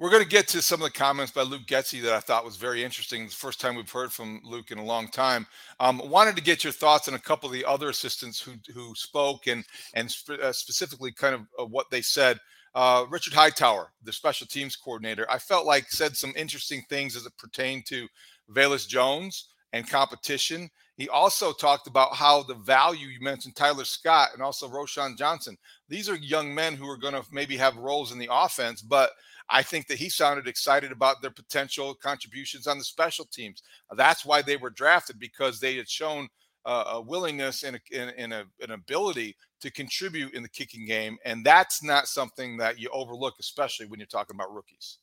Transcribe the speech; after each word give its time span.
We're 0.00 0.10
going 0.10 0.22
to 0.22 0.28
get 0.28 0.46
to 0.48 0.62
some 0.62 0.80
of 0.80 0.84
the 0.84 0.96
comments 0.96 1.32
by 1.32 1.42
Luke 1.42 1.66
Getsy 1.66 2.00
that 2.02 2.12
I 2.12 2.20
thought 2.20 2.44
was 2.44 2.54
very 2.54 2.84
interesting. 2.84 3.26
The 3.26 3.32
first 3.32 3.60
time 3.60 3.74
we've 3.74 3.90
heard 3.90 4.12
from 4.12 4.40
Luke 4.44 4.70
in 4.70 4.78
a 4.78 4.84
long 4.84 5.08
time. 5.08 5.44
Um, 5.80 6.00
wanted 6.04 6.36
to 6.36 6.42
get 6.42 6.62
your 6.62 6.72
thoughts 6.72 7.08
on 7.08 7.14
a 7.14 7.18
couple 7.18 7.48
of 7.48 7.52
the 7.52 7.64
other 7.64 7.88
assistants 7.88 8.40
who 8.40 8.52
who 8.72 8.94
spoke 8.94 9.48
and 9.48 9.64
and 9.94 10.08
sp- 10.08 10.38
uh, 10.40 10.52
specifically 10.52 11.10
kind 11.10 11.34
of 11.34 11.40
uh, 11.58 11.64
what 11.64 11.90
they 11.90 12.00
said. 12.00 12.38
Uh, 12.76 13.06
Richard 13.10 13.32
Hightower, 13.32 13.90
the 14.04 14.12
special 14.12 14.46
teams 14.46 14.76
coordinator, 14.76 15.26
I 15.28 15.38
felt 15.38 15.66
like 15.66 15.90
said 15.90 16.16
some 16.16 16.32
interesting 16.36 16.84
things 16.88 17.16
as 17.16 17.26
it 17.26 17.36
pertained 17.36 17.86
to 17.86 18.06
Velus 18.52 18.86
Jones 18.86 19.48
and 19.72 19.88
competition. 19.88 20.70
He 20.96 21.08
also 21.08 21.52
talked 21.52 21.86
about 21.86 22.14
how 22.14 22.42
the 22.42 22.54
value 22.54 23.06
you 23.06 23.20
mentioned 23.20 23.54
Tyler 23.54 23.84
Scott 23.84 24.30
and 24.34 24.42
also 24.42 24.68
Roschon 24.68 25.16
Johnson. 25.16 25.56
These 25.88 26.08
are 26.08 26.16
young 26.16 26.54
men 26.54 26.74
who 26.74 26.88
are 26.88 26.96
going 26.96 27.14
to 27.14 27.22
maybe 27.30 27.56
have 27.56 27.76
roles 27.76 28.10
in 28.10 28.18
the 28.18 28.28
offense, 28.30 28.82
but 28.82 29.10
I 29.48 29.62
think 29.62 29.86
that 29.86 29.98
he 29.98 30.08
sounded 30.08 30.46
excited 30.46 30.92
about 30.92 31.22
their 31.22 31.30
potential 31.30 31.94
contributions 31.94 32.66
on 32.66 32.78
the 32.78 32.84
special 32.84 33.24
teams. 33.24 33.62
That's 33.96 34.24
why 34.24 34.42
they 34.42 34.56
were 34.56 34.70
drafted 34.70 35.18
because 35.18 35.60
they 35.60 35.76
had 35.76 35.88
shown 35.88 36.28
uh, 36.66 36.84
a 36.94 37.00
willingness 37.00 37.62
and, 37.62 37.80
a, 37.92 38.20
and 38.20 38.32
a, 38.32 38.44
an 38.60 38.72
ability 38.72 39.36
to 39.60 39.70
contribute 39.70 40.34
in 40.34 40.42
the 40.42 40.48
kicking 40.48 40.84
game. 40.84 41.16
And 41.24 41.44
that's 41.44 41.82
not 41.82 42.08
something 42.08 42.58
that 42.58 42.78
you 42.78 42.90
overlook, 42.90 43.34
especially 43.40 43.86
when 43.86 44.00
you're 44.00 44.06
talking 44.06 44.36
about 44.36 44.52
rookies. 44.52 44.98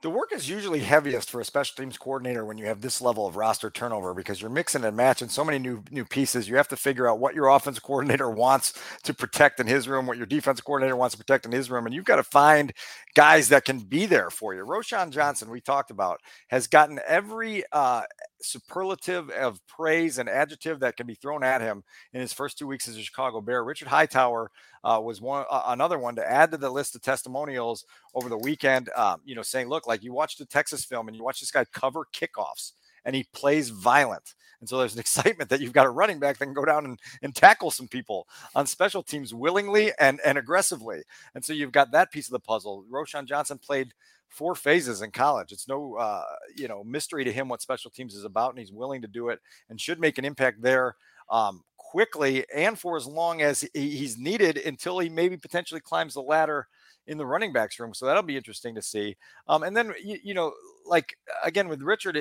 The 0.00 0.10
work 0.10 0.32
is 0.32 0.48
usually 0.48 0.78
heaviest 0.78 1.28
for 1.28 1.40
a 1.40 1.44
special 1.44 1.74
teams 1.76 1.98
coordinator 1.98 2.44
when 2.44 2.56
you 2.56 2.66
have 2.66 2.82
this 2.82 3.00
level 3.00 3.26
of 3.26 3.34
roster 3.34 3.68
turnover 3.68 4.14
because 4.14 4.40
you're 4.40 4.48
mixing 4.48 4.84
and 4.84 4.96
matching 4.96 5.28
so 5.28 5.44
many 5.44 5.58
new 5.58 5.82
new 5.90 6.04
pieces. 6.04 6.48
You 6.48 6.54
have 6.56 6.68
to 6.68 6.76
figure 6.76 7.08
out 7.10 7.18
what 7.18 7.34
your 7.34 7.48
offensive 7.48 7.82
coordinator 7.82 8.30
wants 8.44 8.74
to 9.02 9.12
protect 9.12 9.58
in 9.58 9.66
his 9.66 9.88
room, 9.88 10.06
what 10.06 10.16
your 10.16 10.26
defensive 10.26 10.64
coordinator 10.64 10.94
wants 10.94 11.16
to 11.16 11.18
protect 11.18 11.46
in 11.46 11.52
his 11.52 11.68
room, 11.68 11.84
and 11.84 11.92
you've 11.92 12.04
got 12.04 12.16
to 12.16 12.22
find 12.22 12.72
guys 13.14 13.48
that 13.48 13.64
can 13.64 13.80
be 13.80 14.06
there 14.06 14.30
for 14.30 14.54
you. 14.54 14.64
Roschon 14.64 15.10
Johnson, 15.10 15.50
we 15.50 15.60
talked 15.60 15.90
about, 15.90 16.20
has 16.48 16.68
gotten 16.68 17.00
every 17.08 17.64
uh, 17.72 18.02
superlative 18.40 19.30
of 19.30 19.64
praise 19.66 20.18
and 20.18 20.28
adjective 20.28 20.80
that 20.80 20.96
can 20.96 21.06
be 21.06 21.14
thrown 21.14 21.42
at 21.42 21.60
him 21.60 21.82
in 22.12 22.20
his 22.20 22.32
first 22.32 22.58
two 22.58 22.66
weeks 22.66 22.88
as 22.88 22.96
a 22.96 23.02
Chicago 23.02 23.40
Bear. 23.40 23.64
Richard 23.64 23.88
Hightower 23.88 24.50
uh, 24.84 25.00
was 25.02 25.20
one 25.20 25.44
uh, 25.50 25.62
another 25.66 25.98
one 25.98 26.16
to 26.16 26.30
add 26.30 26.50
to 26.52 26.56
the 26.56 26.70
list 26.70 26.94
of 26.94 27.02
testimonials 27.02 27.84
over 28.14 28.28
the 28.28 28.38
weekend. 28.38 28.90
Um, 28.96 29.20
you 29.24 29.34
know, 29.34 29.42
saying, 29.42 29.68
"Look, 29.68 29.86
like 29.86 30.02
you 30.02 30.12
watch 30.12 30.36
the 30.36 30.46
Texas 30.46 30.84
film 30.84 31.08
and 31.08 31.16
you 31.16 31.22
watch 31.22 31.40
this 31.40 31.50
guy 31.50 31.64
cover 31.72 32.06
kickoffs, 32.12 32.72
and 33.04 33.14
he 33.14 33.24
plays 33.32 33.70
violent." 33.70 34.34
And 34.60 34.68
so 34.68 34.78
there's 34.78 34.94
an 34.94 35.00
excitement 35.08 35.50
that 35.50 35.60
you've 35.60 35.72
got 35.72 35.86
a 35.86 35.90
running 35.90 36.18
back 36.18 36.38
that 36.38 36.44
can 36.44 36.54
go 36.54 36.64
down 36.64 36.84
and, 36.84 36.98
and 37.22 37.34
tackle 37.34 37.70
some 37.70 37.88
people 37.88 38.26
on 38.54 38.66
special 38.66 39.02
teams 39.02 39.34
willingly 39.34 39.92
and, 39.98 40.20
and 40.24 40.38
aggressively. 40.38 41.02
And 41.34 41.44
so 41.44 41.52
you've 41.52 41.72
got 41.72 41.92
that 41.92 42.10
piece 42.10 42.28
of 42.28 42.32
the 42.32 42.40
puzzle. 42.40 42.84
Roschon 42.90 43.26
Johnson 43.26 43.58
played 43.58 43.94
four 44.28 44.54
phases 44.54 45.02
in 45.02 45.10
college. 45.10 45.52
It's 45.52 45.68
no, 45.68 45.94
uh, 45.96 46.22
you 46.56 46.68
know, 46.68 46.84
mystery 46.84 47.24
to 47.24 47.32
him 47.32 47.48
what 47.48 47.62
special 47.62 47.90
teams 47.90 48.14
is 48.14 48.24
about, 48.24 48.50
and 48.50 48.58
he's 48.58 48.72
willing 48.72 49.02
to 49.02 49.08
do 49.08 49.28
it 49.28 49.40
and 49.68 49.80
should 49.80 50.00
make 50.00 50.18
an 50.18 50.24
impact 50.24 50.62
there 50.62 50.96
um, 51.30 51.62
quickly 51.76 52.44
and 52.54 52.78
for 52.78 52.96
as 52.96 53.06
long 53.06 53.42
as 53.42 53.68
he's 53.74 54.18
needed 54.18 54.58
until 54.58 54.98
he 54.98 55.08
maybe 55.08 55.36
potentially 55.36 55.80
climbs 55.80 56.14
the 56.14 56.22
ladder 56.22 56.68
in 57.06 57.16
the 57.16 57.26
running 57.26 57.52
backs 57.52 57.80
room. 57.80 57.94
So 57.94 58.06
that'll 58.06 58.22
be 58.22 58.36
interesting 58.36 58.74
to 58.74 58.82
see. 58.82 59.16
Um, 59.48 59.62
and 59.62 59.76
then 59.76 59.94
you, 60.02 60.18
you, 60.22 60.34
know, 60.34 60.52
like 60.88 61.16
again 61.44 61.68
with 61.68 61.82
Richard 61.82 62.18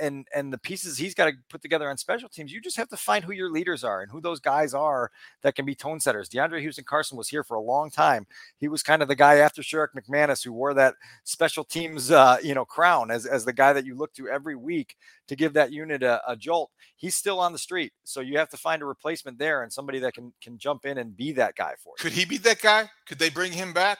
and 0.00 0.26
and 0.34 0.52
the 0.52 0.58
pieces 0.58 0.98
he's 0.98 1.14
got 1.14 1.26
to 1.26 1.32
put 1.48 1.62
together 1.62 1.88
on 1.88 1.96
special 1.96 2.28
teams, 2.28 2.52
you 2.52 2.60
just 2.60 2.76
have 2.76 2.88
to 2.88 2.96
find 2.96 3.24
who 3.24 3.32
your 3.32 3.50
leaders 3.50 3.84
are 3.84 4.02
and 4.02 4.10
who 4.10 4.20
those 4.20 4.40
guys 4.40 4.74
are 4.74 5.10
that 5.42 5.54
can 5.54 5.64
be 5.64 5.74
tone 5.74 6.00
setters. 6.00 6.28
DeAndre 6.28 6.60
Houston 6.60 6.84
Carson 6.84 7.16
was 7.16 7.28
here 7.28 7.42
for 7.42 7.56
a 7.56 7.60
long 7.60 7.90
time. 7.90 8.26
He 8.58 8.68
was 8.68 8.82
kind 8.82 9.02
of 9.02 9.08
the 9.08 9.16
guy 9.16 9.36
after 9.36 9.62
Sherrick 9.62 9.88
McManis 9.96 10.44
who 10.44 10.52
wore 10.52 10.74
that 10.74 10.94
special 11.24 11.64
teams 11.64 12.10
uh, 12.10 12.38
you 12.42 12.54
know 12.54 12.64
crown 12.64 13.10
as 13.10 13.26
as 13.26 13.44
the 13.44 13.52
guy 13.52 13.72
that 13.72 13.86
you 13.86 13.94
look 13.94 14.12
to 14.14 14.28
every 14.28 14.56
week 14.56 14.96
to 15.26 15.36
give 15.36 15.52
that 15.54 15.72
unit 15.72 16.02
a, 16.02 16.20
a 16.30 16.36
jolt. 16.36 16.70
He's 16.96 17.16
still 17.16 17.40
on 17.40 17.52
the 17.52 17.58
street, 17.58 17.92
so 18.04 18.20
you 18.20 18.38
have 18.38 18.48
to 18.50 18.56
find 18.56 18.82
a 18.82 18.86
replacement 18.86 19.38
there 19.38 19.62
and 19.62 19.72
somebody 19.72 19.98
that 20.00 20.14
can 20.14 20.32
can 20.42 20.58
jump 20.58 20.84
in 20.84 20.98
and 20.98 21.16
be 21.16 21.32
that 21.32 21.56
guy 21.56 21.74
for 21.82 21.94
you. 21.98 22.02
Could 22.02 22.12
he 22.12 22.24
be 22.24 22.38
that 22.38 22.60
guy? 22.60 22.88
Could 23.06 23.18
they 23.18 23.30
bring 23.30 23.52
him 23.52 23.72
back? 23.72 23.98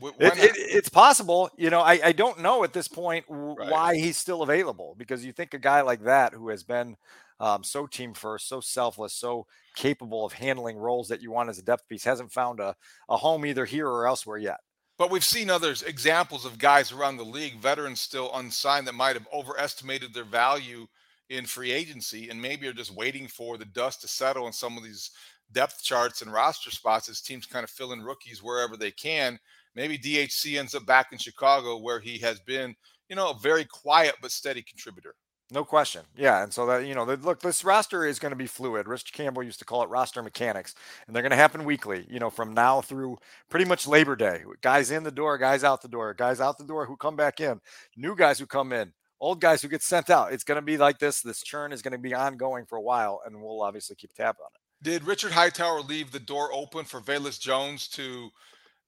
It, 0.00 0.38
it, 0.38 0.52
it's 0.56 0.88
possible. 0.88 1.50
You 1.56 1.70
know, 1.70 1.80
I, 1.80 2.00
I 2.04 2.12
don't 2.12 2.40
know 2.40 2.64
at 2.64 2.72
this 2.72 2.88
point 2.88 3.24
right. 3.28 3.70
why 3.70 3.96
he's 3.96 4.16
still 4.16 4.42
available 4.42 4.94
because 4.98 5.24
you 5.24 5.32
think 5.32 5.54
a 5.54 5.58
guy 5.58 5.80
like 5.80 6.04
that 6.04 6.32
who 6.32 6.48
has 6.48 6.62
been 6.62 6.96
um, 7.40 7.64
so 7.64 7.86
team 7.86 8.12
first, 8.12 8.48
so 8.48 8.60
selfless, 8.60 9.14
so 9.14 9.46
capable 9.74 10.26
of 10.26 10.32
handling 10.32 10.76
roles 10.76 11.08
that 11.08 11.22
you 11.22 11.30
want 11.30 11.48
as 11.48 11.58
a 11.58 11.62
depth 11.62 11.88
piece 11.88 12.04
hasn't 12.04 12.32
found 12.32 12.60
a, 12.60 12.76
a 13.08 13.16
home 13.16 13.46
either 13.46 13.64
here 13.64 13.88
or 13.88 14.06
elsewhere 14.06 14.38
yet. 14.38 14.60
But 14.98 15.10
we've 15.10 15.24
seen 15.24 15.48
others 15.48 15.82
examples 15.82 16.44
of 16.44 16.58
guys 16.58 16.92
around 16.92 17.16
the 17.16 17.24
league, 17.24 17.58
veterans 17.58 18.00
still 18.02 18.30
unsigned, 18.34 18.86
that 18.86 18.94
might 18.94 19.16
have 19.16 19.26
overestimated 19.32 20.12
their 20.12 20.24
value 20.24 20.86
in 21.30 21.46
free 21.46 21.70
agency 21.70 22.28
and 22.28 22.40
maybe 22.40 22.66
are 22.66 22.72
just 22.72 22.94
waiting 22.94 23.26
for 23.26 23.56
the 23.56 23.64
dust 23.64 24.02
to 24.02 24.08
settle 24.08 24.46
in 24.46 24.52
some 24.52 24.76
of 24.76 24.84
these 24.84 25.10
depth 25.52 25.82
charts 25.82 26.22
and 26.22 26.32
roster 26.32 26.70
spots 26.70 27.08
as 27.08 27.20
teams 27.20 27.46
kind 27.46 27.64
of 27.64 27.70
fill 27.70 27.92
in 27.92 28.02
rookies 28.02 28.42
wherever 28.42 28.76
they 28.76 28.90
can 28.90 29.38
maybe 29.74 29.98
DHC 29.98 30.58
ends 30.58 30.74
up 30.74 30.86
back 30.86 31.12
in 31.12 31.18
Chicago 31.18 31.78
where 31.78 32.00
he 32.00 32.18
has 32.18 32.40
been, 32.40 32.74
you 33.08 33.16
know, 33.16 33.30
a 33.30 33.38
very 33.38 33.64
quiet 33.64 34.14
but 34.20 34.30
steady 34.30 34.62
contributor. 34.62 35.14
No 35.52 35.64
question. 35.64 36.02
Yeah. 36.16 36.44
And 36.44 36.52
so 36.52 36.64
that, 36.66 36.86
you 36.86 36.94
know, 36.94 37.04
look, 37.04 37.40
this 37.40 37.64
roster 37.64 38.06
is 38.06 38.20
going 38.20 38.30
to 38.30 38.36
be 38.36 38.46
fluid. 38.46 38.86
Rich 38.86 39.12
Campbell 39.12 39.42
used 39.42 39.58
to 39.58 39.64
call 39.64 39.82
it 39.82 39.88
roster 39.88 40.22
mechanics, 40.22 40.74
and 41.06 41.14
they're 41.14 41.22
going 41.22 41.30
to 41.30 41.36
happen 41.36 41.64
weekly, 41.64 42.06
you 42.08 42.20
know, 42.20 42.30
from 42.30 42.54
now 42.54 42.80
through 42.80 43.18
pretty 43.48 43.64
much 43.64 43.86
Labor 43.86 44.14
Day. 44.14 44.44
Guys 44.60 44.92
in 44.92 45.02
the 45.02 45.10
door, 45.10 45.38
guys 45.38 45.64
out 45.64 45.82
the 45.82 45.88
door, 45.88 46.14
guys 46.14 46.40
out 46.40 46.56
the 46.56 46.64
door 46.64 46.86
who 46.86 46.96
come 46.96 47.16
back 47.16 47.40
in, 47.40 47.60
new 47.96 48.14
guys 48.14 48.38
who 48.38 48.46
come 48.46 48.72
in, 48.72 48.92
old 49.20 49.40
guys 49.40 49.60
who 49.60 49.68
get 49.68 49.82
sent 49.82 50.08
out. 50.08 50.32
It's 50.32 50.44
going 50.44 50.56
to 50.56 50.62
be 50.62 50.76
like 50.76 51.00
this. 51.00 51.20
This 51.20 51.42
churn 51.42 51.72
is 51.72 51.82
going 51.82 51.92
to 51.92 51.98
be 51.98 52.14
ongoing 52.14 52.64
for 52.64 52.78
a 52.78 52.82
while, 52.82 53.20
and 53.26 53.42
we'll 53.42 53.62
obviously 53.62 53.96
keep 53.96 54.12
tab 54.12 54.36
on 54.40 54.50
it. 54.54 54.84
Did 54.84 55.04
Richard 55.04 55.32
Hightower 55.32 55.80
leave 55.80 56.12
the 56.12 56.20
door 56.20 56.50
open 56.52 56.84
for 56.84 57.00
Velus 57.00 57.40
Jones 57.40 57.88
to 57.88 58.30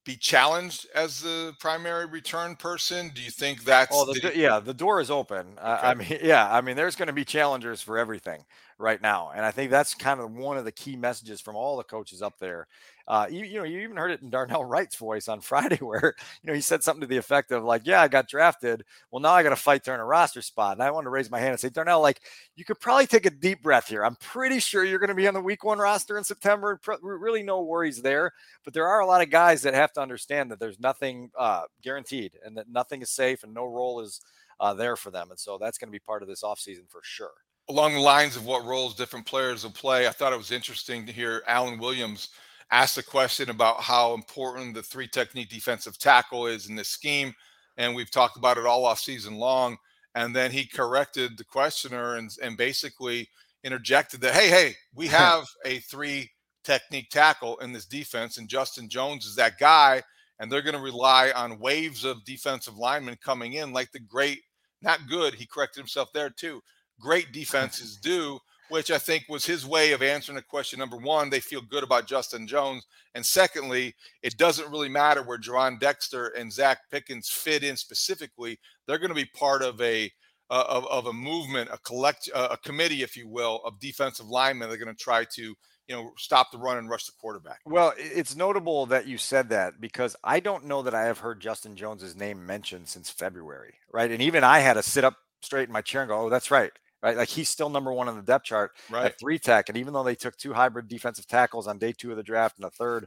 be 0.05 0.17
challenged 0.17 0.87
as 0.95 1.21
the 1.21 1.55
primary 1.61 2.07
return 2.07 2.57
person? 2.57 3.11
Do 3.15 3.23
you 3.23 3.31
think 3.31 3.65
that's 3.65 3.93
oh, 3.95 4.13
the, 4.13 4.33
yeah, 4.35 4.59
the 4.59 4.75
door 4.75 5.01
is 5.01 5.11
open. 5.11 5.47
Okay. 5.59 5.61
Uh, 5.61 5.79
I 5.83 5.95
mean, 5.95 6.19
yeah, 6.23 6.53
I 6.53 6.61
mean, 6.61 6.77
there's 6.77 6.97
going 6.97 7.07
to 7.07 7.13
be 7.13 7.25
challengers 7.25 7.81
for 7.81 7.99
everything 7.99 8.45
right 8.79 9.01
now, 9.01 9.31
and 9.35 9.45
I 9.45 9.51
think 9.51 9.71
that's 9.71 9.95
kind 9.95 10.21
of 10.21 10.33
one 10.33 10.57
of 10.57 10.65
the 10.65 10.73
key 10.73 10.97
messages 10.97 11.41
from 11.41 11.57
all 11.57 11.77
the 11.77 11.85
coaches 11.85 12.23
up 12.23 12.39
there 12.39 12.67
uh, 13.09 13.27
you, 13.31 13.45
you 13.45 13.59
know, 13.59 13.65
you 13.65 13.81
even 13.81 13.97
heard 13.97 14.11
it 14.11 14.23
in 14.23 14.31
Darnell 14.31 14.65
Wright's 14.73 14.97
voice 14.97 15.29
on 15.29 15.41
Friday, 15.41 15.77
where 15.81 16.15
you 16.43 16.49
know 16.49 16.55
he 16.55 16.61
said 16.61 16.83
something 16.83 17.01
to 17.03 17.07
the 17.07 17.17
effect 17.17 17.51
of 17.53 17.65
like, 17.65 17.83
"Yeah, 17.85 18.01
I 18.01 18.09
got 18.09 18.29
drafted. 18.29 18.85
Well, 19.11 19.21
now 19.21 19.33
I 19.33 19.43
got 19.43 19.51
to 19.51 19.57
fight 19.57 19.85
to 19.85 19.93
earn 19.93 20.01
a 20.01 20.05
roster 20.05 20.43
spot." 20.43 20.77
And 20.77 20.83
I 20.83 20.91
wanted 20.91 21.05
to 21.05 21.11
raise 21.11 21.31
my 21.31 21.39
hand 21.39 21.51
and 21.51 21.61
say, 21.61 21.69
Darnell, 21.69 22.01
like, 22.01 22.21
you 22.57 22.65
could 22.65 22.81
probably 22.81 23.07
take 23.07 23.27
a 23.27 23.31
deep 23.31 23.63
breath 23.63 23.89
here. 23.89 24.05
I'm 24.05 24.17
pretty 24.17 24.61
sure 24.61 24.85
you're 24.85 24.99
going 24.99 25.09
to 25.09 25.15
be 25.15 25.29
on 25.29 25.35
the 25.35 25.41
Week 25.41 25.65
One 25.65 25.79
roster 25.79 26.19
in 26.19 26.25
September. 26.25 26.81
Really, 27.03 27.43
no 27.43 27.63
worries 27.63 28.03
there. 28.03 28.33
But 28.65 28.75
there 28.75 28.87
are 28.87 29.01
a 29.01 29.07
lot 29.07 29.23
of 29.23 29.31
guys 29.31 29.63
that 29.63 29.75
have 29.75 29.93
to 29.95 30.01
understand 30.01 30.51
that 30.51 30.61
there's 30.61 30.81
nothing 30.81 31.31
uh, 31.39 31.63
guaranteed, 31.83 32.33
and 32.45 32.57
that 32.57 32.69
nothing 32.69 33.03
is 33.03 33.11
safe, 33.11 33.43
and 33.43 33.55
no 33.55 33.67
role 33.67 34.01
is 34.01 34.21
uh, 34.61 34.75
there 34.75 34.97
for 34.97 35.11
them. 35.11 35.31
And 35.31 35.41
so 35.41 35.59
that's 35.59 35.79
going 35.79 35.89
to 35.89 35.93
be 35.93 35.99
part 35.99 36.23
of 36.23 36.29
this 36.29 36.43
offseason 36.43 36.89
for 36.89 37.01
sure 37.03 37.33
along 37.69 37.95
the 37.95 38.01
lines 38.01 38.37
of 38.37 38.45
what 38.45 38.65
roles 38.65 38.95
different 38.95 39.27
players 39.27 39.65
will 39.65 39.71
play, 39.71 40.07
I 40.07 40.11
thought 40.11 40.33
it 40.33 40.39
was 40.39 40.51
interesting 40.51 41.07
to 41.07 41.13
hear 41.13 41.43
Alan 41.47 41.79
Williams 41.79 42.31
asked 42.73 42.97
a 42.97 43.03
question 43.03 43.51
about 43.51 43.83
how 43.83 44.15
important 44.15 44.75
the 44.75 44.83
three 44.83 45.07
technique 45.07 45.51
defensive 45.51 45.99
tackle 45.99 46.47
is 46.47 46.69
in 46.69 46.75
this 46.75 46.89
scheme. 46.89 47.33
And 47.77 47.95
we've 47.95 48.11
talked 48.11 48.39
about 48.39 48.59
it 48.59 48.67
all 48.67 48.87
off 48.87 48.99
season 48.99 49.37
long. 49.37 49.77
And 50.15 50.35
then 50.35 50.51
he 50.51 50.67
corrected 50.67 51.39
the 51.39 51.45
questioner 51.45 52.17
and, 52.17 52.31
and 52.43 52.57
basically 52.57 53.29
interjected 53.63 54.21
that, 54.23 54.35
hey, 54.35 54.49
hey, 54.49 54.75
we 54.95 55.07
have 55.09 55.47
a 55.65 55.79
three 55.81 56.31
technique 56.65 57.11
tackle 57.11 57.59
in 57.59 57.73
this 57.73 57.87
defense, 57.87 58.39
and 58.39 58.49
Justin 58.49 58.89
Jones 58.89 59.27
is 59.27 59.37
that 59.37 59.59
guy. 59.59 60.03
And 60.39 60.51
they're 60.51 60.63
going 60.63 60.75
to 60.75 60.81
rely 60.81 61.31
on 61.37 61.61
waves 61.61 62.05
of 62.05 62.25
defensive 62.25 62.77
linemen 62.77 63.17
coming 63.23 63.53
in, 63.53 63.73
like 63.73 63.93
the 63.93 64.01
great, 64.01 64.41
not 64.81 65.07
good. 65.09 65.35
He 65.35 65.47
corrected 65.47 65.81
himself 65.81 66.09
there 66.13 66.31
too. 66.31 66.61
Great 66.99 67.33
defenses 67.33 67.97
do 67.97 68.41
which 68.73 68.91
I 68.91 68.97
think 68.97 69.27
was 69.29 69.45
his 69.45 69.67
way 69.67 69.93
of 69.93 70.03
answering 70.03 70.37
the 70.37 70.43
question. 70.43 70.79
Number 70.79 70.97
one, 70.97 71.29
they 71.29 71.41
feel 71.41 71.61
good 71.61 71.85
about 71.85 72.07
Justin 72.07 72.47
Jones. 72.47 72.87
And 73.15 73.25
secondly, 73.25 73.95
it 74.23 74.39
doesn't 74.39 74.71
really 74.71 74.89
matter 74.89 75.23
where 75.23 75.37
Gervon 75.37 75.79
Dexter 75.79 76.29
and 76.29 76.51
Zacch 76.51 76.79
Pickens 76.91 77.29
fit 77.29 77.63
in 77.63 77.77
specifically. 77.77 78.59
They're 78.87 78.99
going 78.99 79.11
to 79.11 79.15
be 79.15 79.27
part 79.27 79.63
of 79.63 79.81
a 79.83 80.11
uh, 80.49 80.65
of, 80.69 80.87
of 80.87 81.07
a 81.07 81.13
movement, 81.13 81.71
a 81.73 81.79
collect, 81.79 82.31
uh, 82.35 82.49
a 82.51 82.57
committee, 82.59 83.03
if 83.03 83.17
you 83.17 83.29
will, 83.29 83.61
of 83.65 83.79
defensive 83.79 84.29
linemen. 84.29 84.69
They're 84.69 84.79
going 84.79 84.95
to 84.95 85.03
try 85.03 85.25
to 85.25 85.43
you 85.43 85.55
know 85.95 86.13
stop 86.17 86.51
the 86.51 86.59
run 86.59 86.79
and 86.79 86.89
rush 86.89 87.05
the 87.05 87.13
quarterback. 87.21 87.61
Well, 87.67 87.93
it's 87.99 88.35
notable 88.35 88.87
that 88.87 89.07
you 89.07 89.19
said 89.19 89.51
that 89.51 89.83
because 89.83 90.17
I 90.25 90.41
don't 90.41 90.65
know 90.65 90.81
that 90.81 90.95
I 90.95 91.03
have 91.03 91.19
heard 91.19 91.41
Justin 91.41 91.77
Jones's 91.77 92.17
name 92.17 92.47
mentioned 92.47 92.89
since 92.89 93.11
February, 93.11 93.75
right? 93.93 94.11
And 94.11 94.23
even 94.23 94.45
I 94.45 94.61
had 94.61 94.75
to 94.75 94.83
sit 94.83 95.05
up 95.05 95.17
straight 95.43 95.69
in 95.69 95.73
my 95.73 95.83
chair 95.83 96.03
and 96.03 96.09
go, 96.09 96.23
"Oh, 96.23 96.31
that's 96.31 96.51
right 96.51 96.73
right? 97.03 97.17
Like 97.17 97.29
he's 97.29 97.49
still 97.49 97.69
number 97.69 97.93
one 97.93 98.09
on 98.09 98.17
the 98.17 98.23
depth 98.23 98.45
chart 98.45 98.73
right. 98.91 99.07
at 99.07 99.19
three 99.19 99.39
tech. 99.39 99.69
And 99.69 99.79
even 99.79 99.93
though 99.93 100.05
they 100.05 100.15
took 100.15 100.37
two 100.37 100.53
hybrid 100.53 100.89
defensive 100.89 101.27
tackles 101.27 101.67
on 101.67 101.79
day 101.79 101.93
two 101.93 102.11
of 102.11 102.17
the 102.17 102.23
draft 102.23 102.57
and 102.57 102.65
a 102.65 102.71
third 102.71 103.07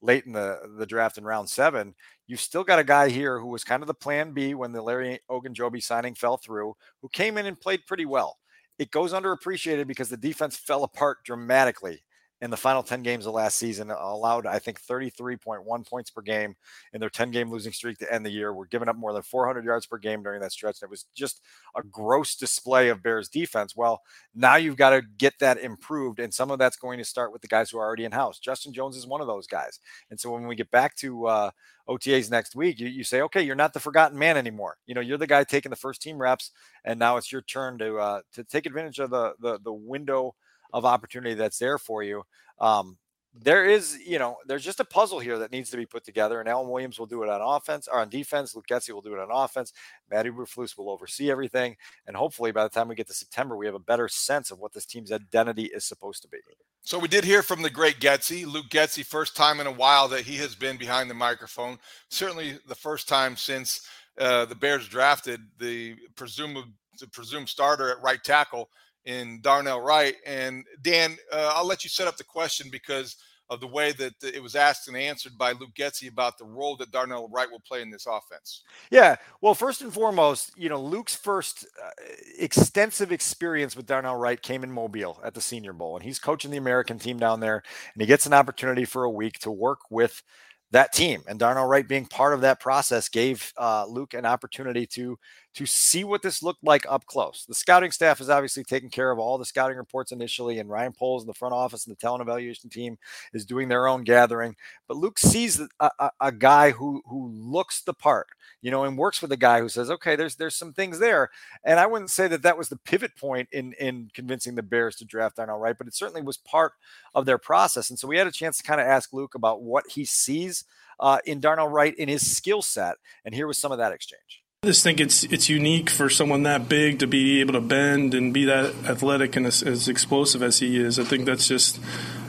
late 0.00 0.24
in 0.26 0.32
the, 0.32 0.58
the 0.78 0.86
draft 0.86 1.18
in 1.18 1.24
round 1.24 1.48
seven, 1.48 1.94
you 2.26 2.36
still 2.36 2.64
got 2.64 2.78
a 2.78 2.84
guy 2.84 3.08
here 3.08 3.38
who 3.38 3.48
was 3.48 3.64
kind 3.64 3.82
of 3.82 3.86
the 3.86 3.94
plan 3.94 4.32
B 4.32 4.54
when 4.54 4.72
the 4.72 4.82
Larry 4.82 5.20
Ogunjobi 5.30 5.82
signing 5.82 6.14
fell 6.14 6.36
through, 6.36 6.74
who 7.00 7.08
came 7.08 7.38
in 7.38 7.46
and 7.46 7.60
played 7.60 7.86
pretty 7.86 8.06
well. 8.06 8.38
It 8.78 8.90
goes 8.90 9.12
underappreciated 9.12 9.86
because 9.86 10.08
the 10.08 10.16
defense 10.16 10.56
fell 10.56 10.82
apart 10.82 11.18
dramatically 11.24 12.02
in 12.42 12.50
the 12.50 12.56
final 12.56 12.82
10 12.82 13.04
games 13.04 13.24
of 13.24 13.34
last 13.34 13.56
season, 13.56 13.92
allowed, 13.92 14.46
I 14.46 14.58
think, 14.58 14.82
33.1 14.82 15.88
points 15.88 16.10
per 16.10 16.20
game 16.20 16.56
in 16.92 16.98
their 16.98 17.08
10 17.08 17.30
game 17.30 17.48
losing 17.52 17.72
streak 17.72 17.98
to 17.98 18.12
end 18.12 18.26
the 18.26 18.30
year. 18.30 18.52
We're 18.52 18.66
giving 18.66 18.88
up 18.88 18.96
more 18.96 19.12
than 19.12 19.22
400 19.22 19.64
yards 19.64 19.86
per 19.86 19.96
game 19.96 20.24
during 20.24 20.40
that 20.40 20.50
stretch. 20.50 20.82
And 20.82 20.88
it 20.88 20.90
was 20.90 21.06
just 21.14 21.40
a 21.76 21.84
gross 21.84 22.34
display 22.34 22.88
of 22.88 23.00
Bears 23.00 23.28
defense. 23.28 23.76
Well, 23.76 24.02
now 24.34 24.56
you've 24.56 24.76
got 24.76 24.90
to 24.90 25.02
get 25.18 25.34
that 25.38 25.58
improved. 25.58 26.18
And 26.18 26.34
some 26.34 26.50
of 26.50 26.58
that's 26.58 26.76
going 26.76 26.98
to 26.98 27.04
start 27.04 27.32
with 27.32 27.42
the 27.42 27.48
guys 27.48 27.70
who 27.70 27.78
are 27.78 27.86
already 27.86 28.06
in 28.06 28.12
house. 28.12 28.40
Justin 28.40 28.72
Jones 28.72 28.96
is 28.96 29.06
one 29.06 29.20
of 29.20 29.28
those 29.28 29.46
guys. 29.46 29.78
And 30.10 30.18
so 30.18 30.32
when 30.32 30.48
we 30.48 30.56
get 30.56 30.70
back 30.72 30.96
to 30.96 31.26
uh, 31.26 31.50
OTAs 31.88 32.28
next 32.28 32.56
week, 32.56 32.80
you, 32.80 32.88
you 32.88 33.04
say, 33.04 33.22
okay, 33.22 33.42
you're 33.42 33.54
not 33.54 33.72
the 33.72 33.78
forgotten 33.78 34.18
man 34.18 34.36
anymore. 34.36 34.78
You 34.86 34.96
know, 34.96 35.00
you're 35.00 35.16
the 35.16 35.28
guy 35.28 35.44
taking 35.44 35.70
the 35.70 35.76
first 35.76 36.02
team 36.02 36.18
reps, 36.18 36.50
and 36.84 36.98
now 36.98 37.18
it's 37.18 37.30
your 37.30 37.42
turn 37.42 37.78
to 37.78 37.98
uh, 37.98 38.20
to 38.34 38.42
take 38.42 38.66
advantage 38.66 38.98
of 38.98 39.10
the 39.10 39.34
the, 39.40 39.60
the 39.62 39.72
window 39.72 40.34
of 40.72 40.84
opportunity 40.84 41.34
that's 41.34 41.58
there 41.58 41.78
for 41.78 42.02
you. 42.02 42.22
Um, 42.58 42.98
there 43.34 43.64
is, 43.64 43.98
you 44.06 44.18
know, 44.18 44.36
there's 44.46 44.64
just 44.64 44.80
a 44.80 44.84
puzzle 44.84 45.18
here 45.18 45.38
that 45.38 45.52
needs 45.52 45.70
to 45.70 45.76
be 45.78 45.86
put 45.86 46.04
together. 46.04 46.38
And 46.38 46.48
Alan 46.48 46.68
Williams 46.68 46.98
will 46.98 47.06
do 47.06 47.22
it 47.22 47.30
on 47.30 47.40
offense 47.40 47.88
or 47.90 47.98
on 47.98 48.10
defense. 48.10 48.54
Luke 48.54 48.66
Getsy 48.66 48.92
will 48.92 49.00
do 49.00 49.14
it 49.14 49.18
on 49.18 49.28
offense. 49.30 49.72
Matt 50.10 50.26
Eberflus 50.26 50.76
will 50.76 50.90
oversee 50.90 51.30
everything. 51.30 51.76
And 52.06 52.14
hopefully 52.14 52.52
by 52.52 52.62
the 52.62 52.68
time 52.68 52.88
we 52.88 52.94
get 52.94 53.06
to 53.06 53.14
September, 53.14 53.56
we 53.56 53.64
have 53.64 53.74
a 53.74 53.80
better 53.80 54.06
sense 54.06 54.50
of 54.50 54.58
what 54.58 54.74
this 54.74 54.84
team's 54.84 55.10
identity 55.10 55.64
is 55.64 55.84
supposed 55.84 56.20
to 56.22 56.28
be. 56.28 56.38
So 56.82 56.98
we 56.98 57.08
did 57.08 57.24
hear 57.24 57.42
from 57.42 57.62
the 57.62 57.70
great 57.70 58.00
Getsy, 58.00 58.44
Luke 58.44 58.68
Getsy, 58.68 59.04
first 59.04 59.34
time 59.34 59.60
in 59.60 59.66
a 59.66 59.72
while 59.72 60.08
that 60.08 60.22
he 60.22 60.36
has 60.36 60.54
been 60.54 60.76
behind 60.76 61.08
the 61.08 61.14
microphone. 61.14 61.78
Certainly 62.10 62.58
the 62.68 62.74
first 62.74 63.08
time 63.08 63.36
since 63.36 63.86
uh, 64.18 64.44
the 64.44 64.54
Bears 64.54 64.88
drafted 64.88 65.40
the 65.58 65.96
presumed 66.16 66.58
the 66.98 67.06
presumed 67.06 67.48
starter 67.48 67.90
at 67.90 68.02
right 68.02 68.22
tackle 68.22 68.68
in 69.04 69.40
Darnell 69.40 69.80
Wright. 69.80 70.16
And 70.26 70.64
Dan, 70.82 71.16
uh, 71.32 71.52
I'll 71.54 71.66
let 71.66 71.84
you 71.84 71.90
set 71.90 72.08
up 72.08 72.16
the 72.16 72.24
question 72.24 72.68
because 72.70 73.16
of 73.50 73.60
the 73.60 73.66
way 73.66 73.92
that 73.92 74.14
it 74.22 74.42
was 74.42 74.56
asked 74.56 74.88
and 74.88 74.96
answered 74.96 75.36
by 75.36 75.52
Luke 75.52 75.74
Getsy 75.76 76.08
about 76.08 76.38
the 76.38 76.44
role 76.44 76.74
that 76.78 76.90
Darnell 76.90 77.28
Wright 77.30 77.50
will 77.50 77.60
play 77.60 77.82
in 77.82 77.90
this 77.90 78.06
offense. 78.06 78.62
Yeah, 78.90 79.16
well, 79.42 79.54
first 79.54 79.82
and 79.82 79.92
foremost, 79.92 80.52
you 80.56 80.70
know, 80.70 80.80
Luke's 80.80 81.14
first 81.14 81.66
uh, 81.84 81.90
extensive 82.38 83.12
experience 83.12 83.76
with 83.76 83.86
Darnell 83.86 84.16
Wright 84.16 84.40
came 84.40 84.64
in 84.64 84.72
Mobile 84.72 85.20
at 85.22 85.34
the 85.34 85.42
Senior 85.42 85.74
Bowl, 85.74 85.96
and 85.96 86.04
he's 86.04 86.18
coaching 86.18 86.50
the 86.50 86.56
American 86.56 86.98
team 86.98 87.18
down 87.18 87.40
there, 87.40 87.62
and 87.92 88.00
he 88.00 88.06
gets 88.06 88.24
an 88.24 88.32
opportunity 88.32 88.86
for 88.86 89.04
a 89.04 89.10
week 89.10 89.38
to 89.40 89.50
work 89.50 89.80
with 89.90 90.22
that 90.70 90.94
team. 90.94 91.22
And 91.28 91.38
Darnell 91.38 91.66
Wright 91.66 91.86
being 91.86 92.06
part 92.06 92.32
of 92.32 92.40
that 92.40 92.58
process 92.58 93.10
gave 93.10 93.52
uh, 93.58 93.84
Luke 93.86 94.14
an 94.14 94.24
opportunity 94.24 94.86
to 94.86 95.18
to 95.54 95.66
see 95.66 96.02
what 96.02 96.22
this 96.22 96.42
looked 96.42 96.64
like 96.64 96.86
up 96.88 97.04
close. 97.04 97.44
The 97.46 97.54
scouting 97.54 97.90
staff 97.90 98.20
is 98.20 98.30
obviously 98.30 98.64
taking 98.64 98.88
care 98.88 99.10
of 99.10 99.18
all 99.18 99.36
the 99.36 99.44
scouting 99.44 99.76
reports 99.76 100.10
initially, 100.10 100.58
and 100.58 100.70
Ryan 100.70 100.92
Poles 100.92 101.22
in 101.22 101.26
the 101.26 101.34
front 101.34 101.54
office 101.54 101.86
and 101.86 101.94
the 101.94 102.00
talent 102.00 102.22
evaluation 102.22 102.70
team 102.70 102.96
is 103.34 103.44
doing 103.44 103.68
their 103.68 103.86
own 103.86 104.02
gathering. 104.02 104.56
But 104.88 104.96
Luke 104.96 105.18
sees 105.18 105.60
a, 105.60 105.90
a, 105.98 106.10
a 106.20 106.32
guy 106.32 106.70
who 106.70 107.02
who 107.06 107.28
looks 107.34 107.82
the 107.82 107.94
part, 107.94 108.28
you 108.62 108.70
know, 108.70 108.84
and 108.84 108.96
works 108.96 109.20
with 109.20 109.32
a 109.32 109.36
guy 109.36 109.60
who 109.60 109.68
says, 109.68 109.90
"Okay, 109.90 110.16
there's 110.16 110.36
there's 110.36 110.56
some 110.56 110.72
things 110.72 110.98
there." 110.98 111.30
And 111.64 111.78
I 111.78 111.86
wouldn't 111.86 112.10
say 112.10 112.28
that 112.28 112.42
that 112.42 112.56
was 112.56 112.68
the 112.68 112.76
pivot 112.76 113.14
point 113.16 113.48
in 113.52 113.74
in 113.74 114.10
convincing 114.14 114.54
the 114.54 114.62
Bears 114.62 114.96
to 114.96 115.04
draft 115.04 115.36
Darnell 115.36 115.58
Wright, 115.58 115.76
but 115.76 115.86
it 115.86 115.94
certainly 115.94 116.22
was 116.22 116.38
part 116.38 116.72
of 117.14 117.26
their 117.26 117.38
process. 117.38 117.90
And 117.90 117.98
so 117.98 118.08
we 118.08 118.16
had 118.16 118.26
a 118.26 118.32
chance 118.32 118.56
to 118.58 118.64
kind 118.64 118.80
of 118.80 118.86
ask 118.86 119.12
Luke 119.12 119.34
about 119.34 119.62
what 119.62 119.84
he 119.90 120.04
sees 120.04 120.64
uh, 120.98 121.18
in 121.26 121.40
Darnell 121.40 121.68
Wright 121.68 121.94
in 121.96 122.08
his 122.08 122.34
skill 122.34 122.62
set. 122.62 122.96
And 123.24 123.34
here 123.34 123.46
was 123.46 123.58
some 123.58 123.72
of 123.72 123.78
that 123.78 123.92
exchange. 123.92 124.42
I 124.64 124.68
just 124.68 124.84
think 124.84 125.00
it's 125.00 125.24
it's 125.24 125.48
unique 125.48 125.90
for 125.90 126.08
someone 126.08 126.44
that 126.44 126.68
big 126.68 127.00
to 127.00 127.08
be 127.08 127.40
able 127.40 127.54
to 127.54 127.60
bend 127.60 128.14
and 128.14 128.32
be 128.32 128.44
that 128.44 128.72
athletic 128.84 129.34
and 129.34 129.44
as, 129.44 129.60
as 129.60 129.88
explosive 129.88 130.40
as 130.40 130.60
he 130.60 130.78
is. 130.78 131.00
I 131.00 131.02
think 131.02 131.24
that's 131.24 131.48
just 131.48 131.80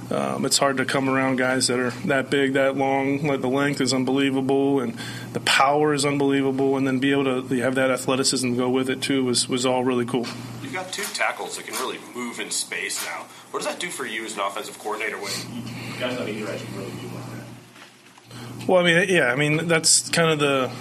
um, 0.09 0.44
it's 0.44 0.57
hard 0.57 0.77
to 0.77 0.85
come 0.85 1.07
around 1.07 1.35
guys 1.35 1.68
that 1.68 1.77
are 1.77 1.91
that 2.07 2.31
big, 2.31 2.53
that 2.53 2.75
long. 2.75 3.21
Like 3.21 3.41
the 3.41 3.50
length 3.50 3.81
is 3.81 3.94
unbelievable, 3.94 4.80
and 4.80 4.97
the 5.33 5.41
power 5.41 5.94
is 5.94 6.06
unbelievable, 6.06 6.75
and 6.75 6.88
then 6.88 6.97
be 6.97 7.12
able 7.12 7.44
to 7.44 7.59
have 7.59 7.75
that 7.75 7.91
athleticism 7.91 8.56
go 8.56 8.68
with 8.68 8.89
it 8.89 9.03
too 9.03 9.24
was 9.24 9.47
was 9.47 9.63
all 9.63 9.83
really 9.83 10.06
cool. 10.06 10.25
You've 10.63 10.74
got 10.74 10.91
two 10.91 11.03
tackles 11.13 11.57
that 11.57 11.68
can 11.68 11.75
really 11.75 12.00
move 12.15 12.39
in 12.39 12.50
space 12.50 13.06
now. 13.06 13.27
What 13.51 13.62
does 13.62 13.71
that 13.71 13.80
do 13.80 13.91
for 13.91 14.07
you 14.07 14.25
as 14.25 14.33
an 14.33 14.39
offensive 14.39 14.80
coordinator 14.80 15.18
when 15.18 16.00
guys 16.00 16.19
on 16.19 16.27
either 16.27 16.51
edge 16.51 16.65
can 16.65 16.77
really 16.77 16.91
do 16.94 17.07
like 17.09 17.25
that? 17.30 18.68
well, 18.68 18.80
I 18.80 18.83
mean, 18.85 19.07
yeah, 19.07 19.25
I 19.25 19.35
mean 19.35 19.68
that's 19.68 20.09
kind 20.09 20.31
of 20.31 20.39
the 20.39 20.71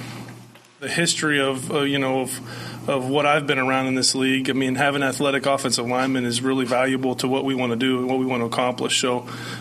the 0.82 0.88
history 0.88 1.40
of 1.40 1.70
uh, 1.70 1.80
you 1.82 1.98
know 1.98 2.22
of 2.22 2.88
of 2.88 3.08
what 3.08 3.24
I've 3.24 3.46
been 3.46 3.58
around 3.58 3.86
in 3.86 3.94
this 3.94 4.14
league. 4.14 4.50
I 4.50 4.52
mean, 4.52 4.74
having 4.74 5.02
athletic 5.02 5.46
offensive 5.46 5.86
linemen 5.86 6.24
is 6.24 6.42
really 6.42 6.64
valuable 6.64 7.14
to 7.16 7.28
what 7.28 7.44
we 7.44 7.54
want 7.54 7.70
to 7.70 7.76
do 7.76 8.00
and 8.00 8.08
what 8.08 8.18
we 8.18 8.26
want 8.26 8.42
to 8.42 8.46
accomplish. 8.46 9.00
So, 9.00 9.20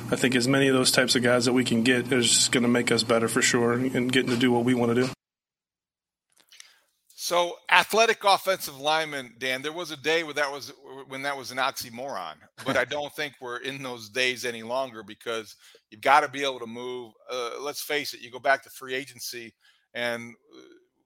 I 0.09 0.15
think 0.15 0.35
as 0.35 0.47
many 0.47 0.67
of 0.67 0.73
those 0.73 0.91
types 0.91 1.15
of 1.15 1.21
guys 1.21 1.45
that 1.45 1.53
we 1.53 1.63
can 1.63 1.83
get 1.83 2.11
is 2.11 2.49
going 2.49 2.63
to 2.63 2.69
make 2.69 2.91
us 2.91 3.03
better 3.03 3.27
for 3.27 3.41
sure, 3.41 3.73
and 3.73 4.11
getting 4.11 4.31
to 4.31 4.37
do 4.37 4.51
what 4.51 4.65
we 4.65 4.73
want 4.73 4.95
to 4.95 5.03
do. 5.03 5.09
So 7.15 7.55
athletic 7.69 8.23
offensive 8.23 8.79
lineman, 8.79 9.35
Dan. 9.37 9.61
There 9.61 9.71
was 9.71 9.91
a 9.91 9.97
day 9.97 10.23
where 10.23 10.33
that 10.33 10.51
was 10.51 10.73
when 11.07 11.21
that 11.21 11.37
was 11.37 11.51
an 11.51 11.59
oxymoron, 11.59 12.33
but 12.65 12.75
I 12.75 12.83
don't 12.83 13.13
think 13.15 13.35
we're 13.39 13.59
in 13.59 13.83
those 13.83 14.09
days 14.09 14.43
any 14.43 14.63
longer 14.63 15.03
because 15.03 15.55
you've 15.91 16.01
got 16.01 16.21
to 16.21 16.27
be 16.27 16.43
able 16.43 16.59
to 16.59 16.65
move. 16.65 17.13
Uh, 17.31 17.51
let's 17.61 17.81
face 17.81 18.15
it. 18.15 18.21
You 18.21 18.31
go 18.31 18.39
back 18.39 18.63
to 18.63 18.71
free 18.71 18.95
agency, 18.95 19.53
and 19.93 20.33
uh, 20.57 20.61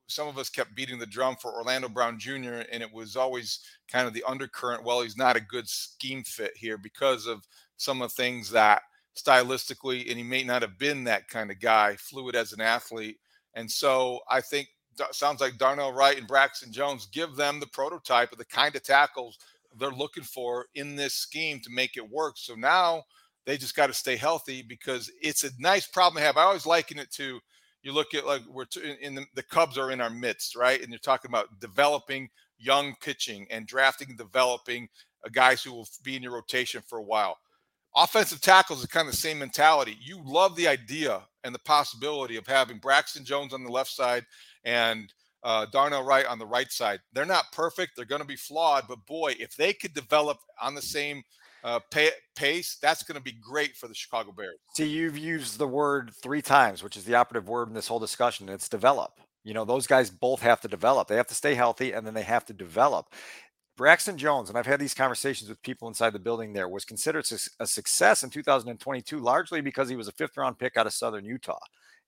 some 0.08 0.28
of 0.28 0.38
us 0.38 0.50
kept 0.50 0.76
beating 0.76 1.00
the 1.00 1.06
drum 1.06 1.36
for 1.36 1.54
Orlando 1.54 1.90
Brown 1.90 2.20
Jr. 2.20 2.64
and 2.72 2.82
it 2.84 2.92
was 2.92 3.16
always 3.16 3.60
kind 3.92 4.08
of 4.08 4.14
the 4.14 4.24
undercurrent. 4.28 4.84
Well, 4.84 5.02
he's 5.02 5.18
not 5.18 5.36
a 5.36 5.42
good 5.42 5.68
scheme 5.68 6.24
fit 6.24 6.56
here 6.56 6.78
because 6.78 7.26
of 7.26 7.48
some 7.78 8.02
of 8.02 8.10
the 8.10 8.16
things 8.16 8.50
that 8.52 8.82
stylistically, 9.16 10.10
and 10.10 10.18
he 10.18 10.24
may 10.24 10.44
not 10.44 10.62
have 10.62 10.78
been 10.78 11.04
that 11.06 11.28
kind 11.28 11.50
of 11.50 11.60
guy, 11.60 11.96
fluid 11.96 12.36
as 12.36 12.54
an 12.54 12.62
athlete. 12.62 13.18
And 13.54 13.70
so 13.70 14.20
I 14.30 14.42
think 14.42 14.68
sounds 15.12 15.42
like 15.42 15.58
Darnell 15.58 15.94
Wright 15.94 16.18
and 16.18 16.28
Braxton 16.28 16.72
Jones 16.72 17.08
give 17.08 17.36
them 17.36 17.60
the 17.60 17.68
prototype 17.68 18.32
of 18.32 18.38
the 18.38 18.46
kind 18.46 18.76
of 18.76 18.84
tackles 18.84 19.38
they're 19.78 19.92
looking 19.92 20.24
for 20.24 20.68
in 20.76 20.96
this 20.96 21.14
scheme 21.14 21.60
to 21.62 21.70
make 21.70 21.98
it 21.98 22.10
work. 22.10 22.36
So 22.38 22.56
now 22.56 23.04
they 23.46 23.58
just 23.58 23.76
got 23.76 23.88
to 23.88 23.94
stay 23.94 24.16
healthy 24.16 24.62
because 24.62 25.12
it's 25.22 25.44
a 25.44 25.50
nice 25.60 25.88
problem 25.88 26.22
to 26.22 26.26
have. 26.26 26.38
I 26.38 26.44
always 26.44 26.66
liken 26.66 26.98
it 27.00 27.12
to 27.14 27.40
you 27.86 27.94
look 27.94 28.16
at 28.16 28.26
like 28.26 28.42
we're 28.52 28.66
t- 28.66 28.98
in 29.00 29.14
the, 29.14 29.26
the 29.36 29.44
Cubs 29.44 29.78
are 29.78 29.92
in 29.92 30.02
our 30.02 30.10
midst, 30.10 30.56
right? 30.56 30.82
And 30.82 30.90
you're 30.90 30.98
talking 30.98 31.30
about 31.30 31.60
developing 31.60 32.30
young 32.58 32.96
pitching 33.00 33.46
and 33.52 33.68
drafting, 33.68 34.16
developing 34.18 34.90
uh, 35.24 35.30
guys 35.32 35.62
who 35.62 35.72
will 35.72 35.88
be 36.04 36.16
in 36.16 36.24
your 36.24 36.34
rotation 36.34 36.82
for 36.88 36.98
a 36.98 37.04
while. 37.04 37.38
Offensive 37.96 38.42
tackles 38.42 38.80
is 38.80 38.88
kind 38.88 39.08
of 39.08 39.14
the 39.14 39.18
same 39.18 39.38
mentality. 39.38 39.98
You 40.02 40.20
love 40.26 40.56
the 40.56 40.68
idea 40.68 41.22
and 41.44 41.54
the 41.54 41.60
possibility 41.60 42.38
of 42.38 42.48
having 42.48 42.80
Braxton 42.80 43.24
Jones 43.24 43.54
on 43.54 43.64
the 43.64 43.72
left 43.72 43.92
side 43.92 44.26
and 44.66 45.14
uh, 45.44 45.68
Darnell 45.72 46.04
Wright 46.04 46.26
on 46.26 46.40
the 46.40 46.46
right 46.46 46.72
side. 46.72 47.00
They're 47.14 47.24
not 47.24 47.52
perfect. 47.54 47.92
They're 47.96 48.06
going 48.06 48.22
to 48.22 48.28
be 48.28 48.36
flawed, 48.36 48.86
but 48.90 49.06
boy, 49.06 49.36
if 49.40 49.56
they 49.56 49.74
could 49.74 49.94
develop 49.94 50.40
on 50.60 50.74
the 50.74 50.82
same 50.82 51.24
uh, 51.66 51.80
pay, 51.90 52.12
pace, 52.36 52.78
that's 52.80 53.02
going 53.02 53.16
to 53.16 53.24
be 53.24 53.32
great 53.32 53.76
for 53.76 53.88
the 53.88 53.96
Chicago 53.96 54.32
Bears. 54.32 54.60
See, 54.76 54.88
you've 54.88 55.18
used 55.18 55.58
the 55.58 55.68
word 55.68 56.12
three 56.22 56.42
times, 56.42 56.84
which 56.84 56.96
is 56.96 57.06
the 57.06 57.16
operative 57.16 57.50
word 57.50 57.68
in 57.68 57.74
this 57.74 57.88
whole 57.88 58.00
discussion. 58.00 58.48
It's 58.48 58.70
develop. 58.70 59.20
You 59.44 59.56
know, 59.56 59.66
those 59.66 59.88
guys 59.88 60.12
both 60.12 60.42
have 60.42 60.62
to 60.62 60.68
develop. 60.68 61.08
They 61.08 61.16
have 61.16 61.28
to 61.28 61.36
stay 61.36 61.56
healthy 61.56 61.92
and 61.92 62.06
then 62.06 62.14
they 62.14 62.22
have 62.22 62.46
to 62.46 62.54
develop. 62.54 63.08
Braxton 63.78 64.18
Jones, 64.18 64.48
and 64.50 64.58
I've 64.58 64.68
had 64.68 64.80
these 64.80 64.94
conversations 64.94 65.50
with 65.50 65.62
people 65.64 65.88
inside 65.88 66.12
the 66.12 66.20
building 66.20 66.54
there, 66.54 66.70
was 66.70 66.86
considered 66.86 67.26
a 67.60 67.68
success 67.68 68.24
in 68.24 68.30
2022 68.30 69.20
largely 69.20 69.60
because 69.60 69.90
he 69.90 69.96
was 69.96 70.08
a 70.08 70.14
fifth 70.14 70.38
round 70.38 70.60
pick 70.60 70.78
out 70.78 70.88
of 70.88 70.94
Southern 70.94 71.26
Utah. 71.26 71.60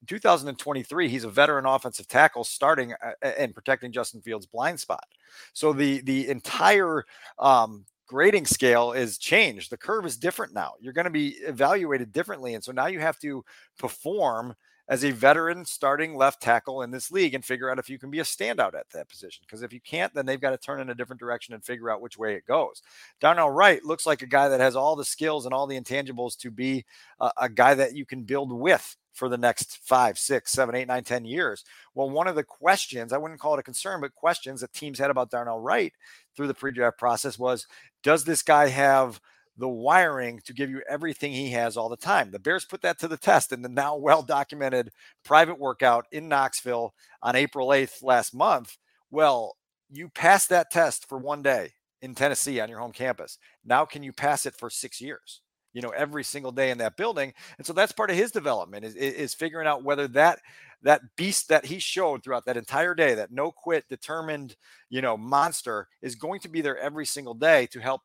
In 0.02 0.08
2023, 0.08 1.10
he's 1.10 1.24
a 1.24 1.30
veteran 1.30 1.66
offensive 1.66 2.08
tackle 2.08 2.44
starting 2.44 2.94
uh, 2.94 3.12
and 3.22 3.56
protecting 3.56 3.92
Justin 3.92 4.22
Fields' 4.22 4.46
blind 4.46 4.80
spot. 4.80 5.06
So 5.54 5.74
the 5.74 6.02
the 6.02 6.30
entire 6.30 7.04
um, 7.40 7.86
grading 8.08 8.46
scale 8.46 8.94
is 8.94 9.18
changed. 9.18 9.70
The 9.70 9.78
curve 9.78 10.06
is 10.06 10.18
different 10.18 10.54
now. 10.54 10.74
You're 10.80 10.94
going 10.94 11.06
to 11.06 11.12
be 11.12 11.36
evaluated 11.46 12.12
differently, 12.12 12.54
and 12.54 12.64
so 12.64 12.72
now 12.72 12.88
you 12.88 13.00
have 13.00 13.20
to 13.20 13.44
perform 13.78 14.56
as 14.90 15.04
a 15.04 15.12
veteran 15.12 15.66
starting 15.66 16.16
left 16.16 16.42
tackle 16.42 16.82
in 16.82 16.92
this 16.92 17.12
league 17.12 17.34
and 17.34 17.44
figure 17.44 17.70
out 17.70 17.80
if 17.80 17.90
you 17.90 18.00
can 18.00 18.10
be 18.10 18.20
a 18.20 18.24
standout 18.24 18.74
at 18.74 18.90
that 18.94 19.10
position. 19.10 19.44
Because 19.46 19.62
if 19.62 19.74
you 19.74 19.82
can't, 19.82 20.14
then 20.14 20.26
they've 20.26 20.40
got 20.40 20.52
to 20.52 20.58
turn 20.58 20.80
in 20.80 20.90
a 20.90 20.96
different 20.96 21.20
direction 21.20 21.54
and 21.54 21.64
figure 21.64 21.90
out 21.90 22.02
which 22.02 22.18
way 22.18 22.36
it 22.36 22.46
goes. 22.46 22.82
Darnell 23.20 23.52
Wright 23.52 23.84
looks 23.84 24.06
like 24.06 24.22
a 24.22 24.28
guy 24.28 24.48
that 24.48 24.62
has 24.62 24.76
all 24.76 24.96
the 24.96 25.04
skills 25.04 25.46
and 25.46 25.54
all 25.54 25.68
the 25.68 25.80
intangibles 25.80 26.38
to 26.38 26.50
be 26.50 26.86
a, 27.20 27.32
a 27.38 27.50
guy 27.50 27.74
that 27.74 27.96
you 27.96 28.06
can 28.06 28.24
build 28.24 28.52
with 28.52 28.96
for 29.14 29.28
the 29.28 29.38
next 29.38 29.80
five, 29.84 30.18
six, 30.18 30.52
seven, 30.52 30.76
eight, 30.76 30.88
nine, 30.88 31.04
ten 31.04 31.26
years. 31.26 31.66
Well, 31.94 32.10
one 32.10 32.28
of 32.28 32.36
the 32.36 32.44
questions, 32.44 33.12
I 33.12 33.18
wouldn't 33.18 33.40
call 33.40 33.56
it 33.56 33.60
a 33.60 33.64
concern, 33.64 34.00
but 34.00 34.16
questions 34.16 34.62
that 34.62 34.72
teams 34.74 35.00
had 35.00 35.10
about 35.10 35.32
Darnell 35.32 35.60
Wright 35.60 35.92
through 36.38 36.48
the 36.48 36.54
pre-draft 36.54 36.98
process 36.98 37.38
was, 37.38 37.68
does 38.04 38.24
this 38.24 38.44
guy 38.44 38.70
have– 38.70 39.20
the 39.58 39.68
wiring 39.68 40.40
to 40.46 40.54
give 40.54 40.70
you 40.70 40.82
everything 40.88 41.32
he 41.32 41.50
has 41.52 41.76
all 41.76 41.90
the 41.90 41.98
time. 41.98 42.32
The 42.32 42.40
Bears 42.40 42.66
put 42.66 42.82
that 42.84 43.00
to 43.00 43.08
the 43.08 43.18
test 43.18 43.52
in 43.52 43.62
the 43.62 43.70
now 43.70 43.96
well 43.98 44.22
documented 44.22 44.92
private 45.26 45.60
workout 45.60 46.06
in 46.12 46.28
Knoxville 46.28 46.94
on 47.24 47.36
April 47.36 47.70
8th 47.70 48.04
last 48.04 48.34
month. 48.34 48.78
Well, 49.10 49.56
you 49.90 50.10
passed 50.10 50.50
that 50.50 50.70
test 50.70 51.10
for 51.10 51.18
one 51.18 51.42
day 51.42 51.72
in 52.02 52.14
Tennessee 52.14 52.60
on 52.60 52.70
your 52.70 52.80
home 52.80 52.92
campus. 52.92 53.40
Now, 53.66 53.86
can 53.86 54.04
you 54.04 54.14
pass 54.14 54.46
it 54.46 54.56
for 54.56 54.70
six 54.70 55.02
years? 55.02 55.42
You 55.78 55.84
know, 55.84 55.90
every 55.90 56.24
single 56.24 56.52
day 56.52 56.72
in 56.72 56.80
that 56.80 56.98
building. 56.98 57.36
And 57.60 57.68
so 57.68 57.72
that's 57.72 57.92
part 57.92 58.10
of 58.10 58.16
his 58.16 58.32
development 58.32 58.84
is, 58.84 58.96
is 58.96 59.36
figuring 59.36 59.68
out 59.68 59.84
whether 59.84 60.08
that 60.08 60.40
that 60.82 61.02
beast 61.16 61.50
that 61.50 61.66
he 61.66 61.78
showed 61.78 62.24
throughout 62.24 62.46
that 62.46 62.58
entire 62.58 62.96
day, 62.96 63.14
that 63.14 63.32
no 63.32 63.52
quit, 63.52 63.88
determined, 63.88 64.56
you 64.90 65.04
know, 65.04 65.16
monster 65.16 65.88
is 66.02 66.16
going 66.16 66.40
to 66.40 66.50
be 66.50 66.62
there 66.62 66.80
every 66.80 67.06
single 67.06 67.36
day 67.36 67.68
to 67.68 67.80
help 67.80 68.02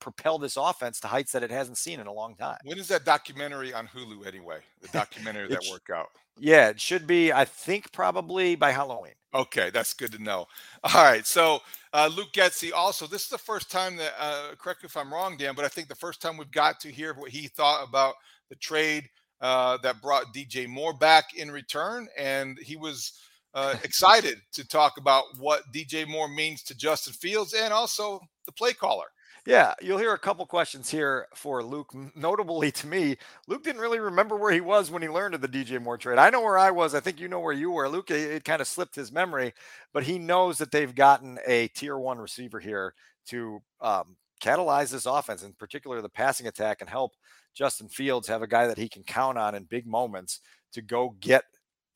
propel 0.00 0.36
this 0.36 0.56
offense 0.56 0.98
to 0.98 1.06
heights 1.06 1.30
that 1.30 1.44
it 1.44 1.50
hasn't 1.52 1.78
seen 1.78 2.00
in 2.00 2.08
a 2.08 2.12
long 2.12 2.34
time. 2.34 2.58
When 2.64 2.76
is 2.76 2.88
that 2.88 3.04
documentary 3.04 3.72
on 3.72 3.86
Hulu 3.86 4.26
anyway? 4.26 4.58
The 4.80 4.88
documentary 4.88 5.46
that 5.46 5.62
worked 5.70 5.90
out. 5.90 6.08
Yeah, 6.40 6.70
it 6.70 6.80
should 6.80 7.06
be. 7.06 7.32
I 7.32 7.44
think 7.44 7.92
probably 7.92 8.56
by 8.56 8.72
Halloween. 8.72 9.14
Okay, 9.34 9.70
that's 9.70 9.94
good 9.94 10.12
to 10.12 10.22
know. 10.22 10.46
All 10.84 11.02
right, 11.04 11.26
so 11.26 11.60
uh, 11.94 12.10
Luke 12.14 12.32
Getsy. 12.34 12.70
Also, 12.74 13.06
this 13.06 13.22
is 13.22 13.28
the 13.28 13.38
first 13.38 13.70
time 13.70 13.96
that. 13.96 14.12
Uh, 14.18 14.54
correct 14.58 14.82
me 14.82 14.86
if 14.86 14.96
I'm 14.96 15.12
wrong, 15.12 15.36
Dan, 15.36 15.54
but 15.54 15.64
I 15.64 15.68
think 15.68 15.88
the 15.88 15.94
first 15.94 16.20
time 16.20 16.36
we've 16.36 16.50
got 16.50 16.80
to 16.80 16.92
hear 16.92 17.14
what 17.14 17.30
he 17.30 17.48
thought 17.48 17.86
about 17.86 18.14
the 18.50 18.56
trade 18.56 19.08
uh, 19.40 19.78
that 19.82 20.02
brought 20.02 20.34
DJ 20.34 20.68
Moore 20.68 20.92
back 20.92 21.34
in 21.34 21.50
return, 21.50 22.08
and 22.16 22.58
he 22.58 22.76
was. 22.76 23.12
Uh, 23.54 23.76
excited 23.84 24.38
to 24.50 24.66
talk 24.66 24.96
about 24.96 25.24
what 25.38 25.70
DJ 25.74 26.08
Moore 26.08 26.26
means 26.26 26.62
to 26.62 26.74
Justin 26.74 27.12
Fields 27.12 27.52
and 27.52 27.70
also 27.70 28.18
the 28.46 28.52
play 28.52 28.72
caller. 28.72 29.08
Yeah, 29.44 29.74
you'll 29.82 29.98
hear 29.98 30.12
a 30.12 30.18
couple 30.18 30.46
questions 30.46 30.88
here 30.88 31.26
for 31.34 31.64
Luke. 31.64 31.92
Notably 32.14 32.70
to 32.72 32.86
me, 32.86 33.16
Luke 33.48 33.64
didn't 33.64 33.80
really 33.80 33.98
remember 33.98 34.36
where 34.36 34.52
he 34.52 34.60
was 34.60 34.88
when 34.88 35.02
he 35.02 35.08
learned 35.08 35.34
of 35.34 35.40
the 35.40 35.48
DJ 35.48 35.82
Moore 35.82 35.98
trade. 35.98 36.18
I 36.18 36.30
know 36.30 36.42
where 36.42 36.58
I 36.58 36.70
was. 36.70 36.94
I 36.94 37.00
think 37.00 37.18
you 37.18 37.26
know 37.26 37.40
where 37.40 37.52
you 37.52 37.72
were. 37.72 37.88
Luke, 37.88 38.12
it, 38.12 38.30
it 38.30 38.44
kind 38.44 38.60
of 38.60 38.68
slipped 38.68 38.94
his 38.94 39.10
memory, 39.10 39.52
but 39.92 40.04
he 40.04 40.16
knows 40.20 40.58
that 40.58 40.70
they've 40.70 40.94
gotten 40.94 41.40
a 41.44 41.66
tier 41.68 41.98
one 41.98 42.18
receiver 42.18 42.60
here 42.60 42.94
to 43.26 43.60
um, 43.80 44.16
catalyze 44.40 44.90
this 44.92 45.06
offense, 45.06 45.42
in 45.42 45.54
particular 45.54 46.00
the 46.00 46.08
passing 46.08 46.46
attack, 46.46 46.80
and 46.80 46.88
help 46.88 47.12
Justin 47.52 47.88
Fields 47.88 48.28
have 48.28 48.42
a 48.42 48.46
guy 48.46 48.68
that 48.68 48.78
he 48.78 48.88
can 48.88 49.02
count 49.02 49.38
on 49.38 49.56
in 49.56 49.64
big 49.64 49.88
moments 49.88 50.40
to 50.72 50.82
go 50.82 51.16
get 51.18 51.42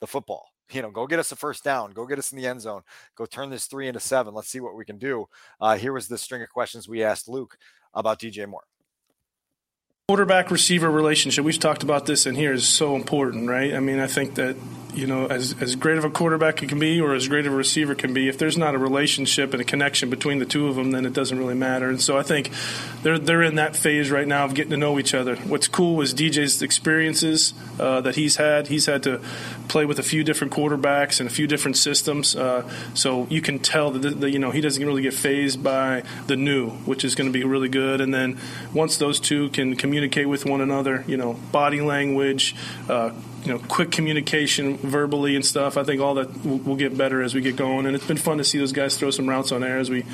the 0.01 0.07
football 0.07 0.49
you 0.71 0.81
know, 0.81 0.91
go 0.91 1.07
get 1.07 1.19
us 1.19 1.31
a 1.31 1.35
first 1.35 1.63
down, 1.63 1.91
go 1.91 2.05
get 2.05 2.19
us 2.19 2.31
in 2.31 2.37
the 2.37 2.47
end 2.47 2.61
zone, 2.61 2.81
go 3.15 3.25
turn 3.25 3.49
this 3.49 3.65
three 3.65 3.87
into 3.87 3.99
seven. 3.99 4.33
Let's 4.33 4.49
see 4.49 4.59
what 4.59 4.75
we 4.75 4.85
can 4.85 4.97
do. 4.97 5.25
Uh, 5.59 5.77
here 5.77 5.93
was 5.93 6.07
the 6.07 6.17
string 6.17 6.41
of 6.41 6.49
questions 6.49 6.87
we 6.87 7.03
asked 7.03 7.27
Luke 7.27 7.57
about 7.93 8.19
DJ 8.19 8.47
Moore. 8.47 8.63
Quarterback 10.09 10.51
receiver 10.51 10.89
relationship, 10.89 11.43
we've 11.43 11.59
talked 11.59 11.83
about 11.83 12.05
this 12.05 12.25
in 12.25 12.33
here, 12.33 12.53
is 12.53 12.65
so 12.65 12.95
important, 12.95 13.49
right? 13.49 13.73
I 13.73 13.81
mean, 13.81 13.99
I 13.99 14.07
think 14.07 14.35
that 14.35 14.55
you 14.97 15.05
know, 15.05 15.27
as, 15.27 15.55
as 15.61 15.75
great 15.75 15.97
of 15.97 16.03
a 16.03 16.09
quarterback 16.09 16.63
it 16.63 16.69
can 16.69 16.79
be 16.79 16.99
or 16.99 17.13
as 17.13 17.27
great 17.27 17.45
of 17.45 17.53
a 17.53 17.55
receiver 17.55 17.93
can 17.93 18.13
be, 18.13 18.27
if 18.27 18.39
there's 18.39 18.57
not 18.57 18.73
a 18.73 18.77
relationship 18.79 19.53
and 19.53 19.61
a 19.61 19.63
connection 19.63 20.09
between 20.09 20.39
the 20.39 20.45
two 20.45 20.67
of 20.67 20.75
them, 20.75 20.91
then 20.91 21.05
it 21.05 21.13
doesn't 21.13 21.37
really 21.37 21.53
matter. 21.53 21.87
And 21.87 22.01
so 22.01 22.17
I 22.17 22.23
think 22.23 22.49
they're, 23.03 23.19
they're 23.19 23.43
in 23.43 23.55
that 23.55 23.75
phase 23.75 24.09
right 24.09 24.27
now 24.27 24.45
of 24.45 24.55
getting 24.55 24.71
to 24.71 24.77
know 24.77 24.97
each 24.97 25.13
other. 25.13 25.35
What's 25.35 25.67
cool 25.67 26.01
is 26.01 26.15
DJ's 26.15 26.63
experiences 26.63 27.53
uh, 27.79 28.01
that 28.01 28.15
he's 28.15 28.37
had. 28.37 28.67
He's 28.67 28.87
had 28.87 29.03
to 29.03 29.21
play 29.67 29.85
with 29.85 29.99
a 29.99 30.03
few 30.03 30.23
different 30.23 30.51
quarterbacks 30.51 31.19
and 31.19 31.29
a 31.29 31.33
few 31.33 31.45
different 31.45 31.77
systems. 31.77 32.35
Uh, 32.35 32.67
so 32.95 33.27
you 33.29 33.41
can 33.41 33.59
tell 33.59 33.91
that, 33.91 34.19
the, 34.19 34.31
you 34.31 34.39
know, 34.39 34.49
he 34.49 34.61
doesn't 34.61 34.83
really 34.83 35.03
get 35.03 35.13
phased 35.13 35.63
by 35.63 36.03
the 36.25 36.35
new, 36.35 36.71
which 36.71 37.05
is 37.05 37.13
going 37.13 37.31
to 37.31 37.33
be 37.33 37.43
really 37.43 37.69
good. 37.69 38.01
And 38.01 38.11
then 38.11 38.39
once 38.73 38.97
those 38.97 39.19
two 39.19 39.49
can 39.49 39.75
communicate 39.75 39.96
with 40.25 40.45
one 40.45 40.61
another, 40.61 41.03
you 41.07 41.17
know, 41.17 41.33
body 41.51 41.81
language, 41.81 42.55
uh, 42.89 43.11
you 43.43 43.53
know, 43.53 43.59
quick 43.59 43.91
communication 43.91 44.77
verbally 44.77 45.35
and 45.35 45.45
stuff. 45.45 45.77
I 45.77 45.83
think 45.83 46.01
all 46.01 46.15
that 46.15 46.45
will, 46.45 46.57
will, 46.57 46.75
get 46.75 46.97
better 46.97 47.21
as 47.21 47.33
we 47.33 47.41
get 47.41 47.55
going, 47.55 47.85
and 47.85 47.95
it's 47.95 48.05
been 48.05 48.17
fun 48.17 48.37
to 48.37 48.43
see 48.43 48.57
those 48.57 48.71
guys 48.71 48.97
throw 48.97 49.11
some 49.11 49.27
routes 49.27 49.51
on 49.51 49.63
air 49.63 49.77
as 49.77 49.89
we, 49.89 50.05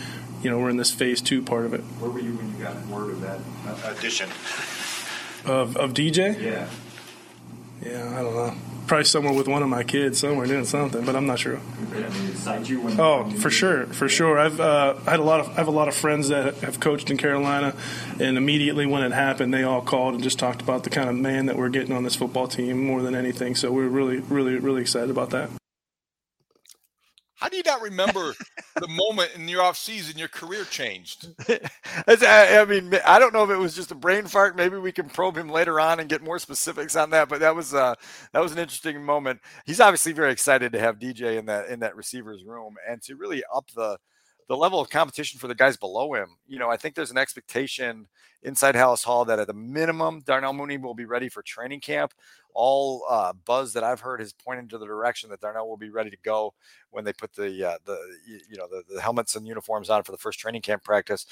you 0.41 0.49
know, 0.49 0.59
we're 0.59 0.69
in 0.69 0.77
this 0.77 0.91
phase 0.91 1.21
two 1.21 1.41
part 1.41 1.65
of 1.65 1.73
it. 1.73 1.81
Where 1.99 2.11
were 2.11 2.19
you 2.19 2.33
when 2.35 2.49
you 2.51 2.63
got 2.63 2.85
word 2.87 3.11
of 3.11 3.21
that 3.21 3.39
addition? 3.97 4.29
Of 5.45 5.75
of 5.77 5.93
DJ? 5.93 6.39
Yeah. 6.41 6.69
Yeah, 7.81 8.17
I 8.17 8.21
don't 8.21 8.33
know 8.33 8.55
probably 8.87 9.05
somewhere 9.05 9.33
with 9.33 9.47
one 9.47 9.63
of 9.63 9.69
my 9.69 9.83
kids 9.83 10.19
somewhere 10.19 10.45
doing 10.45 10.65
something, 10.65 11.05
but 11.05 11.15
I'm 11.15 11.25
not 11.25 11.39
sure. 11.39 11.59
oh, 12.99 13.29
for 13.29 13.49
sure, 13.49 13.85
for 13.87 14.09
sure. 14.09 14.39
I've 14.39 14.59
uh, 14.59 14.95
had 15.01 15.19
a 15.19 15.23
lot 15.23 15.39
of 15.39 15.49
I 15.49 15.53
have 15.53 15.67
a 15.67 15.71
lot 15.71 15.87
of 15.87 15.95
friends 15.95 16.29
that 16.29 16.55
have 16.57 16.79
coached 16.79 17.09
in 17.11 17.17
Carolina, 17.17 17.75
and 18.19 18.37
immediately 18.37 18.85
when 18.85 19.03
it 19.03 19.11
happened, 19.11 19.53
they 19.53 19.63
all 19.63 19.81
called 19.81 20.15
and 20.15 20.23
just 20.23 20.39
talked 20.39 20.61
about 20.61 20.83
the 20.83 20.89
kind 20.89 21.09
of 21.09 21.15
man 21.15 21.45
that 21.45 21.57
we're 21.57 21.69
getting 21.69 21.95
on 21.95 22.03
this 22.03 22.15
football 22.15 22.47
team 22.47 22.85
more 22.85 23.01
than 23.01 23.15
anything. 23.15 23.55
So 23.55 23.71
we're 23.71 23.87
really, 23.87 24.17
really, 24.17 24.57
really 24.57 24.81
excited 24.81 25.09
about 25.09 25.29
that. 25.31 25.49
How 27.43 27.49
do 27.49 27.57
you 27.57 27.63
not 27.65 27.81
remember 27.81 28.33
the 28.79 28.87
moment 28.87 29.31
in 29.35 29.49
your 29.49 29.61
off 29.61 29.75
season 29.75 30.17
your 30.17 30.29
career 30.29 30.63
changed? 30.63 31.27
I 32.07 32.65
mean, 32.69 32.97
I 33.05 33.19
don't 33.19 33.33
know 33.33 33.43
if 33.43 33.49
it 33.49 33.57
was 33.57 33.75
just 33.75 33.91
a 33.91 33.95
brain 33.95 34.27
fart. 34.27 34.55
Maybe 34.55 34.77
we 34.77 34.93
can 34.93 35.09
probe 35.09 35.35
him 35.35 35.49
later 35.49 35.77
on 35.77 35.99
and 35.99 36.07
get 36.07 36.23
more 36.23 36.39
specifics 36.39 36.95
on 36.95 37.09
that. 37.09 37.27
But 37.27 37.41
that 37.41 37.53
was 37.53 37.73
uh, 37.73 37.95
that 38.31 38.41
was 38.41 38.53
an 38.53 38.59
interesting 38.59 39.03
moment. 39.03 39.41
He's 39.65 39.81
obviously 39.81 40.13
very 40.13 40.31
excited 40.31 40.71
to 40.71 40.79
have 40.79 40.99
DJ 40.99 41.37
in 41.37 41.45
that 41.47 41.67
in 41.67 41.81
that 41.81 41.97
receivers 41.97 42.45
room 42.45 42.75
and 42.89 43.01
to 43.01 43.17
really 43.17 43.43
up 43.53 43.69
the 43.75 43.97
the 44.47 44.57
level 44.57 44.79
of 44.79 44.89
competition 44.89 45.39
for 45.39 45.47
the 45.47 45.55
guys 45.55 45.77
below 45.77 46.13
him. 46.13 46.37
You 46.47 46.59
know, 46.59 46.69
I 46.69 46.77
think 46.77 46.95
there's 46.95 47.11
an 47.11 47.17
expectation 47.17 48.07
inside 48.43 48.75
Halas 48.75 49.03
Hall 49.03 49.25
that 49.25 49.39
at 49.39 49.47
the 49.47 49.53
minimum, 49.53 50.21
Darnell 50.25 50.53
Mooney 50.53 50.77
will 50.77 50.93
be 50.93 51.05
ready 51.05 51.29
for 51.29 51.41
training 51.41 51.79
camp. 51.79 52.13
All 52.53 53.03
uh, 53.09 53.33
buzz 53.45 53.73
that 53.73 53.83
I've 53.83 54.01
heard 54.01 54.21
is 54.21 54.33
pointing 54.33 54.67
to 54.69 54.77
the 54.77 54.85
direction 54.85 55.29
that 55.31 55.41
Darnell 55.41 55.67
will 55.67 55.77
be 55.77 55.89
ready 55.89 56.09
to 56.09 56.17
go 56.23 56.53
when 56.91 57.03
they 57.03 57.13
put 57.13 57.33
the 57.33 57.67
uh, 57.67 57.77
the 57.85 57.97
you 58.27 58.57
know 58.57 58.67
the, 58.69 58.83
the 58.93 59.01
helmets 59.01 59.35
and 59.35 59.47
uniforms 59.47 59.89
on 59.89 60.03
for 60.03 60.11
the 60.11 60.17
first 60.19 60.39
training 60.39 60.61
camp 60.61 60.83
practice 60.83 61.25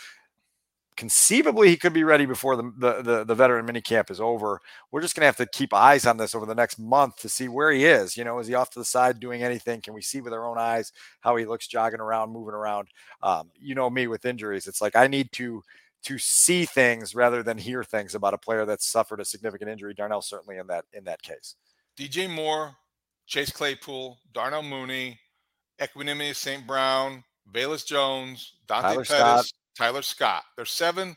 conceivably 0.97 1.69
he 1.69 1.77
could 1.77 1.93
be 1.93 2.03
ready 2.03 2.25
before 2.25 2.55
the, 2.55 2.71
the, 2.77 3.01
the, 3.01 3.23
the 3.23 3.35
veteran 3.35 3.65
mini 3.65 3.81
camp 3.81 4.11
is 4.11 4.19
over. 4.19 4.59
We're 4.91 5.01
just 5.01 5.15
going 5.15 5.21
to 5.21 5.27
have 5.27 5.37
to 5.37 5.45
keep 5.45 5.73
eyes 5.73 6.05
on 6.05 6.17
this 6.17 6.35
over 6.35 6.45
the 6.45 6.55
next 6.55 6.79
month 6.79 7.17
to 7.17 7.29
see 7.29 7.47
where 7.47 7.71
he 7.71 7.85
is. 7.85 8.17
You 8.17 8.23
know, 8.23 8.39
is 8.39 8.47
he 8.47 8.53
off 8.53 8.69
to 8.71 8.79
the 8.79 8.85
side 8.85 9.19
doing 9.19 9.43
anything? 9.43 9.81
Can 9.81 9.93
we 9.93 10.01
see 10.01 10.21
with 10.21 10.33
our 10.33 10.45
own 10.45 10.57
eyes 10.57 10.91
how 11.21 11.35
he 11.35 11.45
looks 11.45 11.67
jogging 11.67 11.99
around, 11.99 12.31
moving 12.31 12.53
around? 12.53 12.89
Um, 13.23 13.49
you 13.59 13.75
know 13.75 13.89
me 13.89 14.07
with 14.07 14.25
injuries. 14.25 14.67
It's 14.67 14.81
like 14.81 14.95
I 14.95 15.07
need 15.07 15.31
to 15.33 15.63
to 16.03 16.17
see 16.17 16.65
things 16.65 17.13
rather 17.13 17.43
than 17.43 17.59
hear 17.59 17.83
things 17.83 18.15
about 18.15 18.33
a 18.33 18.37
player 18.37 18.65
that's 18.65 18.87
suffered 18.87 19.19
a 19.19 19.25
significant 19.25 19.69
injury. 19.69 19.93
Darnell 19.93 20.21
certainly 20.21 20.57
in 20.57 20.67
that 20.67 20.85
in 20.93 21.03
that 21.05 21.21
case. 21.21 21.55
DJ 21.97 22.29
Moore, 22.29 22.75
Chase 23.27 23.51
Claypool, 23.51 24.17
Darnell 24.33 24.63
Mooney, 24.63 25.19
Equanimeous 25.79 26.35
St. 26.35 26.65
Brown, 26.65 27.23
Velus 27.51 27.85
Jones, 27.85 28.53
Dante 28.67 28.89
Tyler 28.89 29.05
Pettis, 29.05 29.07
Scott. 29.07 29.51
Tyler 29.77 30.01
Scott. 30.01 30.43
There's 30.55 30.71
seven 30.71 31.15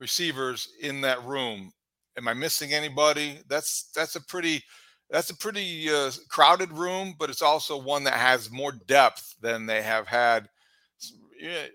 receivers 0.00 0.68
in 0.80 1.00
that 1.02 1.24
room. 1.24 1.72
Am 2.16 2.28
I 2.28 2.34
missing 2.34 2.72
anybody? 2.72 3.38
That's 3.48 3.90
that's 3.94 4.16
a 4.16 4.20
pretty 4.20 4.62
that's 5.10 5.30
a 5.30 5.36
pretty 5.36 5.90
uh, 5.90 6.10
crowded 6.28 6.72
room, 6.72 7.14
but 7.18 7.30
it's 7.30 7.42
also 7.42 7.80
one 7.80 8.04
that 8.04 8.14
has 8.14 8.50
more 8.50 8.72
depth 8.72 9.34
than 9.40 9.66
they 9.66 9.82
have 9.82 10.06
had 10.06 10.48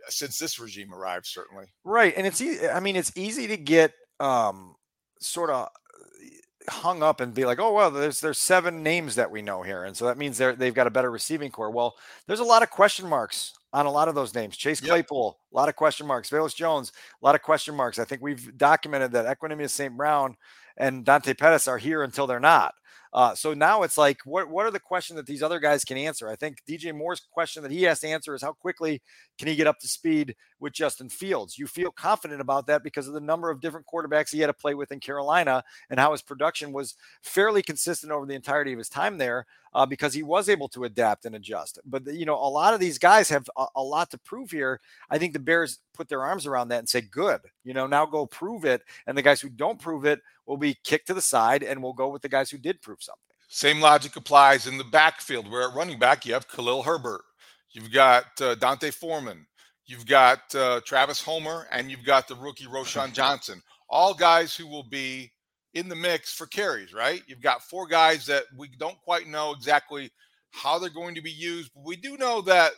since 0.07 0.39
this 0.39 0.59
regime 0.59 0.93
arrived. 0.93 1.25
Certainly, 1.25 1.65
right. 1.83 2.13
And 2.15 2.25
it's 2.25 2.41
easy. 2.41 2.67
I 2.67 2.79
mean, 2.79 2.95
it's 2.95 3.11
easy 3.15 3.47
to 3.47 3.57
get 3.57 3.93
um, 4.19 4.75
sort 5.19 5.49
of 5.49 5.69
hung 6.69 7.03
up 7.03 7.19
and 7.19 7.33
be 7.33 7.45
like, 7.45 7.59
oh 7.59 7.73
well, 7.73 7.91
there's 7.91 8.21
there's 8.21 8.37
seven 8.37 8.81
names 8.81 9.15
that 9.15 9.31
we 9.31 9.41
know 9.41 9.61
here, 9.61 9.83
and 9.83 9.95
so 9.95 10.05
that 10.05 10.17
means 10.17 10.37
they're 10.37 10.55
they've 10.55 10.73
got 10.73 10.87
a 10.87 10.91
better 10.91 11.11
receiving 11.11 11.51
core. 11.51 11.71
Well, 11.71 11.95
there's 12.27 12.39
a 12.39 12.45
lot 12.45 12.63
of 12.63 12.69
question 12.69 13.07
marks 13.07 13.53
on 13.73 13.85
a 13.85 13.91
lot 13.91 14.07
of 14.07 14.15
those 14.15 14.33
names. 14.33 14.57
Chase 14.57 14.81
Claypool, 14.81 15.37
yep. 15.37 15.53
a 15.53 15.55
lot 15.55 15.69
of 15.69 15.75
question 15.75 16.07
marks. 16.07 16.29
Velus 16.29 16.55
Jones, 16.55 16.91
a 17.21 17.25
lot 17.25 17.35
of 17.35 17.41
question 17.41 17.75
marks. 17.75 17.99
I 17.99 18.05
think 18.05 18.21
we've 18.21 18.57
documented 18.57 19.11
that 19.11 19.25
Equanimeous 19.25 19.69
St. 19.69 19.95
Brown 19.95 20.35
and 20.77 21.05
Dante 21.05 21.33
Pettis 21.33 21.67
are 21.67 21.77
here 21.77 22.03
until 22.03 22.25
they're 22.27 22.39
not. 22.39 22.73
Uh, 23.11 23.33
so 23.33 23.53
now 23.53 23.81
it's 23.81 23.97
like, 23.97 24.19
what 24.23 24.49
what 24.49 24.65
are 24.65 24.71
the 24.71 24.79
questions 24.79 25.17
that 25.17 25.25
these 25.25 25.41
other 25.41 25.59
guys 25.59 25.83
can 25.83 25.97
answer? 25.97 26.29
I 26.29 26.35
think 26.35 26.61
DJ 26.67 26.95
Moore's 26.95 27.21
question 27.31 27.63
that 27.63 27.71
he 27.71 27.83
has 27.83 27.99
to 28.01 28.07
answer 28.07 28.35
is 28.35 28.41
how 28.41 28.53
quickly 28.53 29.01
can 29.39 29.47
he 29.47 29.55
get 29.55 29.65
up 29.65 29.79
to 29.79 29.87
speed 29.87 30.35
with 30.59 30.73
Justin 30.73 31.09
Fields? 31.09 31.57
You 31.57 31.65
feel 31.65 31.91
confident 31.91 32.39
about 32.39 32.67
that 32.67 32.83
because 32.83 33.07
of 33.07 33.15
the 33.15 33.19
number 33.19 33.49
of 33.49 33.61
different 33.61 33.87
quarterbacks 33.91 34.31
he 34.31 34.39
had 34.39 34.47
to 34.47 34.53
play 34.53 34.75
with 34.75 34.91
in 34.91 34.99
Carolina 34.99 35.63
and 35.89 35.99
how 35.99 36.11
his 36.11 36.21
production 36.21 36.71
was 36.71 36.95
fairly 37.23 37.63
consistent 37.63 38.11
over 38.11 38.27
the 38.27 38.35
entirety 38.35 38.73
of 38.73 38.77
his 38.77 38.89
time 38.89 39.17
there 39.17 39.47
uh, 39.73 39.85
because 39.85 40.13
he 40.13 40.23
was 40.23 40.49
able 40.49 40.67
to 40.69 40.83
adapt 40.83 41.25
and 41.25 41.35
adjust. 41.35 41.79
But 41.85 42.05
you 42.07 42.25
know, 42.25 42.35
a 42.35 42.49
lot 42.49 42.73
of 42.73 42.79
these 42.79 42.97
guys 42.97 43.29
have 43.29 43.49
a, 43.57 43.65
a 43.75 43.83
lot 43.83 44.11
to 44.11 44.17
prove 44.17 44.51
here. 44.51 44.79
I 45.09 45.17
think 45.17 45.33
the 45.33 45.39
Bears 45.39 45.79
put 45.93 46.09
their 46.09 46.23
arms 46.23 46.45
around 46.45 46.69
that 46.69 46.79
and 46.79 46.89
say, 46.89 47.01
"Good, 47.01 47.41
you 47.63 47.73
know, 47.73 47.87
now 47.87 48.05
go 48.05 48.25
prove 48.25 48.65
it." 48.65 48.81
And 49.07 49.17
the 49.17 49.21
guys 49.21 49.41
who 49.41 49.49
don't 49.49 49.79
prove 49.79 50.05
it 50.05 50.21
will 50.45 50.57
be 50.57 50.77
kicked 50.83 51.07
to 51.07 51.13
the 51.13 51.21
side, 51.21 51.63
and 51.63 51.81
we'll 51.81 51.93
go 51.93 52.09
with 52.09 52.21
the 52.21 52.29
guys 52.29 52.49
who 52.49 52.57
did 52.57 52.81
prove 52.81 53.01
something. 53.01 53.21
Same 53.47 53.79
logic 53.79 54.15
applies 54.15 54.67
in 54.67 54.77
the 54.77 54.83
backfield. 54.83 55.49
Where 55.49 55.67
at 55.69 55.75
running 55.75 55.99
back, 55.99 56.25
you 56.25 56.33
have 56.33 56.47
Khalil 56.47 56.83
Herbert, 56.83 57.21
you've 57.71 57.91
got 57.91 58.25
uh, 58.41 58.55
D'Onta 58.55 58.93
Foreman, 58.93 59.45
you've 59.85 60.05
got 60.05 60.53
uh, 60.55 60.81
Travis 60.85 61.21
Homer, 61.21 61.67
and 61.71 61.89
you've 61.89 62.05
got 62.05 62.27
the 62.27 62.35
rookie 62.35 62.65
Roschon 62.65 63.13
Johnson. 63.13 63.61
All 63.89 64.13
guys 64.13 64.55
who 64.55 64.67
will 64.67 64.83
be 64.83 65.31
in 65.73 65.87
the 65.89 65.95
mix 65.95 66.33
for 66.33 66.47
carries, 66.47 66.93
right? 66.93 67.21
You've 67.27 67.41
got 67.41 67.63
four 67.63 67.87
guys 67.87 68.25
that 68.25 68.43
we 68.57 68.69
don't 68.79 68.99
quite 69.01 69.27
know 69.27 69.51
exactly 69.51 70.11
how 70.51 70.79
they're 70.79 70.89
going 70.89 71.15
to 71.15 71.21
be 71.21 71.31
used, 71.31 71.71
but 71.75 71.85
we 71.85 71.95
do 71.95 72.17
know 72.17 72.41
that 72.41 72.71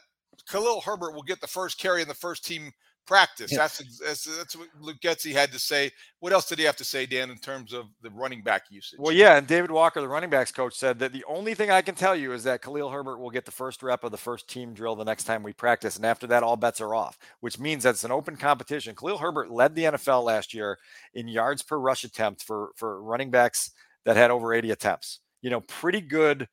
Khalil 0.50 0.82
Herbert 0.82 1.14
will 1.14 1.24
get 1.24 1.42
the 1.42 1.48
first 1.48 1.80
carry 1.80 2.02
in 2.02 2.08
the 2.08 2.14
first 2.14 2.46
team 2.46 2.72
practice. 3.06 3.52
That's, 3.56 4.00
that's 4.00 4.24
that's 4.38 4.56
what 4.56 4.68
Luke 4.80 4.98
Getsy 5.02 5.34
had 5.34 5.52
to 5.52 5.60
say. 5.60 5.92
What 6.20 6.34
else 6.34 6.48
did 6.48 6.60
he 6.60 6.66
have 6.66 6.76
to 6.78 6.84
say, 6.84 7.06
Dan, 7.06 7.30
in 7.30 7.38
terms 7.38 7.74
of 7.74 7.86
the 8.02 8.10
running 8.12 8.42
back 8.42 8.64
usage? 8.70 9.00
Well, 9.00 9.14
yeah, 9.14 9.38
and 9.38 9.48
David 9.48 9.72
Walker, 9.72 10.02
the 10.02 10.08
running 10.08 10.30
backs 10.30 10.52
coach, 10.52 10.76
said 10.76 11.00
that 11.00 11.14
the 11.14 11.26
only 11.28 11.54
thing 11.54 11.72
I 11.72 11.82
can 11.82 11.96
tell 11.96 12.16
you 12.16 12.34
is 12.34 12.44
that 12.44 12.62
Khalil 12.62 12.90
Herbert 12.90 13.20
will 13.20 13.30
get 13.30 13.46
the 13.46 13.52
first 13.52 13.84
rep 13.84 14.04
of 14.04 14.12
the 14.12 14.18
first 14.18 14.48
team 14.48 14.74
drill 14.74 14.96
the 14.96 15.04
next 15.04 15.26
time 15.26 15.44
we 15.44 15.54
practice, 15.54 15.98
and 15.98 16.06
after 16.06 16.28
that, 16.28 16.44
all 16.44 16.56
bets 16.58 16.82
are 16.82 16.96
off. 16.96 17.18
Which 17.40 17.60
means 17.60 17.84
that 17.84 17.92
it's 17.92 18.04
an 18.04 18.12
open 18.12 18.36
competition. 18.36 18.96
Khalil 18.96 19.18
Herbert 19.18 19.52
led 19.52 19.76
the 19.76 19.84
NFL 19.84 20.24
last 20.24 20.54
year 20.54 20.78
in 21.14 21.28
yards 21.28 21.62
per 21.62 21.78
rush 21.78 22.04
attempt 22.04 22.44
for 22.44 22.72
for 22.76 23.02
running 23.02 23.32
backs 23.32 23.72
that 24.06 24.18
had 24.18 24.32
over 24.32 24.54
80 24.54 24.72
attempts. 24.72 25.20
You 25.42 25.50
know, 25.50 25.62
pretty 25.62 26.02
good 26.02 26.48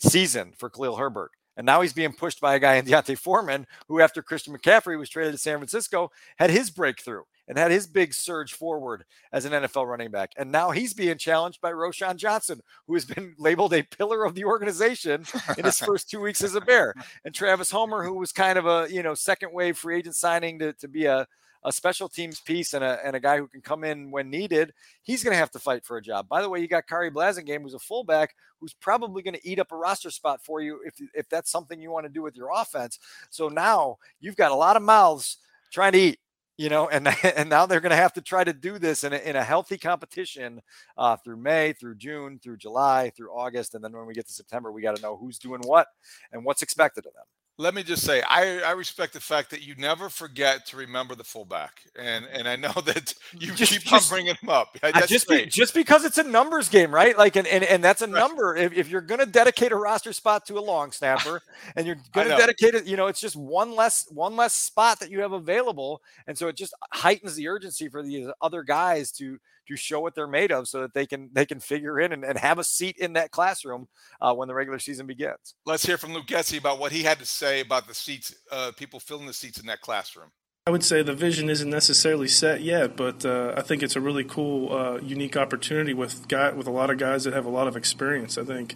season 0.00 0.52
for 0.56 0.70
Khalil 0.70 0.96
Herbert. 0.96 1.30
And 1.56 1.66
now 1.66 1.80
he's 1.80 1.92
being 1.92 2.12
pushed 2.12 2.40
by 2.40 2.54
a 2.54 2.58
guy 2.58 2.74
in 2.76 2.84
D'Onta 2.84 3.16
Foreman, 3.16 3.66
who, 3.88 4.00
after 4.00 4.22
Christian 4.22 4.56
McCaffrey 4.56 4.98
was 4.98 5.08
traded 5.08 5.32
to 5.32 5.38
San 5.38 5.58
Francisco, 5.58 6.10
had 6.36 6.50
his 6.50 6.70
breakthrough 6.70 7.22
and 7.46 7.58
had 7.58 7.70
his 7.70 7.86
big 7.86 8.14
surge 8.14 8.52
forward 8.52 9.04
as 9.32 9.44
an 9.44 9.52
NFL 9.52 9.86
running 9.86 10.10
back. 10.10 10.32
And 10.36 10.50
now 10.50 10.70
he's 10.70 10.94
being 10.94 11.18
challenged 11.18 11.60
by 11.60 11.72
Roschon 11.72 12.16
Johnson, 12.16 12.60
who 12.86 12.94
has 12.94 13.04
been 13.04 13.34
labeled 13.38 13.74
a 13.74 13.82
pillar 13.82 14.24
of 14.24 14.34
the 14.34 14.44
organization 14.44 15.24
in 15.58 15.64
his 15.64 15.78
first 15.84 16.08
two 16.08 16.20
weeks 16.20 16.42
as 16.42 16.54
a 16.54 16.60
Bear. 16.60 16.94
And 17.24 17.34
Travis 17.34 17.70
Homer, 17.70 18.02
who 18.02 18.14
was 18.14 18.32
kind 18.32 18.58
of 18.58 18.66
a 18.66 18.86
you 18.90 19.02
know 19.02 19.14
second 19.14 19.52
wave 19.52 19.76
free 19.76 19.98
agent 19.98 20.16
signing 20.16 20.58
to, 20.60 20.72
to 20.74 20.88
be 20.88 21.04
a 21.06 21.26
a 21.64 21.72
special 21.72 22.08
teams 22.08 22.40
piece 22.40 22.74
and 22.74 22.84
a, 22.84 22.98
and 23.04 23.16
a 23.16 23.20
guy 23.20 23.38
who 23.38 23.48
can 23.48 23.60
come 23.60 23.84
in 23.84 24.10
when 24.10 24.30
needed, 24.30 24.72
he's 25.02 25.24
going 25.24 25.32
to 25.32 25.38
have 25.38 25.50
to 25.52 25.58
fight 25.58 25.84
for 25.84 25.96
a 25.96 26.02
job. 26.02 26.28
By 26.28 26.42
the 26.42 26.48
way, 26.48 26.60
you 26.60 26.68
got 26.68 26.86
Khari 26.86 27.10
Blasingame, 27.10 27.62
who's 27.62 27.74
a 27.74 27.78
fullback, 27.78 28.34
who's 28.60 28.74
probably 28.74 29.22
going 29.22 29.34
to 29.34 29.48
eat 29.48 29.58
up 29.58 29.72
a 29.72 29.76
roster 29.76 30.10
spot 30.10 30.44
for 30.44 30.60
you 30.60 30.80
if, 30.84 30.94
if 31.14 31.28
that's 31.28 31.50
something 31.50 31.80
you 31.80 31.90
want 31.90 32.04
to 32.04 32.12
do 32.12 32.22
with 32.22 32.36
your 32.36 32.50
offense. 32.54 32.98
So 33.30 33.48
now 33.48 33.96
you've 34.20 34.36
got 34.36 34.52
a 34.52 34.56
lot 34.56 34.76
of 34.76 34.82
mouths 34.82 35.38
trying 35.70 35.92
to 35.92 35.98
eat 35.98 36.18
you 36.56 36.68
know, 36.68 36.88
and 36.88 37.08
and 37.36 37.50
now 37.50 37.66
they're 37.66 37.80
going 37.80 37.90
to 37.90 37.96
have 37.96 38.12
to 38.12 38.22
try 38.22 38.44
to 38.44 38.52
do 38.52 38.78
this 38.78 39.02
in 39.02 39.12
a, 39.12 39.16
in 39.16 39.34
a 39.34 39.42
healthy 39.42 39.76
competition 39.76 40.62
uh, 40.96 41.16
through 41.16 41.38
May, 41.38 41.72
through 41.72 41.96
June, 41.96 42.38
through 42.38 42.58
July, 42.58 43.10
through 43.16 43.30
August, 43.30 43.74
and 43.74 43.82
then 43.82 43.92
when 43.92 44.06
we 44.06 44.14
get 44.14 44.28
to 44.28 44.32
September, 44.32 44.70
we 44.70 44.80
got 44.80 44.94
to 44.94 45.02
know 45.02 45.16
who's 45.16 45.38
doing 45.38 45.60
what 45.64 45.88
and 46.32 46.44
what's 46.44 46.62
expected 46.62 47.06
of 47.06 47.12
them 47.14 47.24
let 47.56 47.74
me 47.74 47.82
just 47.82 48.04
say 48.04 48.20
I, 48.22 48.60
I 48.60 48.72
respect 48.72 49.12
the 49.12 49.20
fact 49.20 49.50
that 49.50 49.62
you 49.62 49.74
never 49.76 50.08
forget 50.08 50.66
to 50.66 50.76
remember 50.76 51.14
the 51.14 51.24
fullback 51.24 51.82
and 51.98 52.26
and 52.32 52.48
i 52.48 52.56
know 52.56 52.72
that 52.84 53.14
you 53.32 53.52
just, 53.54 53.72
keep 53.72 53.82
just, 53.82 54.10
on 54.10 54.16
bringing 54.16 54.34
him 54.34 54.48
up. 54.48 54.76
That's 54.80 55.08
just, 55.08 55.28
be, 55.28 55.46
just 55.46 55.74
because 55.74 56.04
it's 56.04 56.18
a 56.18 56.22
numbers 56.22 56.68
game 56.68 56.94
right? 56.94 57.16
Like 57.16 57.36
and 57.36 57.46
and, 57.46 57.64
and 57.64 57.82
that's 57.82 58.02
a 58.02 58.06
right. 58.06 58.18
number. 58.18 58.56
If, 58.56 58.72
if 58.72 58.88
you're 58.88 59.00
going 59.00 59.20
to 59.20 59.26
dedicate 59.26 59.72
a 59.72 59.76
roster 59.76 60.12
spot 60.12 60.46
to 60.46 60.58
a 60.58 60.60
long 60.60 60.92
snapper 60.92 61.42
and 61.76 61.86
you're 61.86 61.96
going 62.12 62.28
to 62.28 62.36
dedicate 62.36 62.74
it 62.74 62.86
you 62.86 62.96
know 62.96 63.06
it's 63.06 63.20
just 63.20 63.36
one 63.36 63.74
less 63.74 64.06
one 64.10 64.36
less 64.36 64.54
spot 64.54 65.00
that 65.00 65.10
you 65.10 65.20
have 65.20 65.32
available 65.32 66.02
and 66.26 66.36
so 66.36 66.48
it 66.48 66.56
just 66.56 66.74
heightens 66.92 67.34
the 67.36 67.48
urgency 67.48 67.88
for 67.88 68.02
these 68.02 68.28
other 68.40 68.62
guys 68.62 69.10
to 69.12 69.38
to 69.68 69.76
show 69.76 70.00
what 70.00 70.14
they're 70.14 70.26
made 70.26 70.52
of 70.52 70.68
so 70.68 70.80
that 70.80 70.94
they 70.94 71.06
can 71.06 71.30
they 71.32 71.46
can 71.46 71.60
figure 71.60 72.00
in 72.00 72.12
and, 72.12 72.24
and 72.24 72.38
have 72.38 72.58
a 72.58 72.64
seat 72.64 72.96
in 72.98 73.14
that 73.14 73.30
classroom 73.30 73.88
uh, 74.20 74.34
when 74.34 74.48
the 74.48 74.54
regular 74.54 74.78
season 74.78 75.06
begins. 75.06 75.54
Let's 75.66 75.84
hear 75.84 75.98
from 75.98 76.12
Luke 76.12 76.26
Getsy 76.26 76.58
about 76.58 76.78
what 76.78 76.92
he 76.92 77.02
had 77.02 77.18
to 77.18 77.26
say 77.26 77.60
about 77.60 77.88
the 77.88 77.94
seats, 77.94 78.34
uh, 78.50 78.72
people 78.76 79.00
filling 79.00 79.26
the 79.26 79.32
seats 79.32 79.58
in 79.58 79.66
that 79.66 79.80
classroom. 79.80 80.30
I 80.66 80.70
would 80.70 80.82
say 80.82 81.02
the 81.02 81.12
vision 81.12 81.50
isn't 81.50 81.68
necessarily 81.68 82.26
set 82.26 82.62
yet, 82.62 82.96
but 82.96 83.26
uh, 83.26 83.52
I 83.54 83.60
think 83.60 83.82
it's 83.82 83.96
a 83.96 84.00
really 84.00 84.24
cool, 84.24 84.72
uh, 84.72 84.98
unique 85.02 85.36
opportunity 85.36 85.92
with 85.92 86.26
guy 86.26 86.52
with 86.52 86.66
a 86.66 86.70
lot 86.70 86.88
of 86.88 86.96
guys 86.96 87.24
that 87.24 87.34
have 87.34 87.44
a 87.44 87.50
lot 87.50 87.68
of 87.68 87.76
experience. 87.76 88.38
I 88.38 88.44
think 88.44 88.74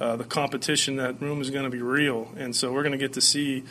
uh, 0.00 0.14
the 0.14 0.22
competition 0.22 0.94
that 0.96 1.20
room 1.20 1.40
is 1.40 1.50
going 1.50 1.64
to 1.64 1.70
be 1.70 1.82
real, 1.82 2.30
and 2.36 2.54
so 2.54 2.72
we're 2.72 2.84
going 2.84 2.92
to 2.92 2.98
get 2.98 3.14
to 3.14 3.20
see, 3.20 3.64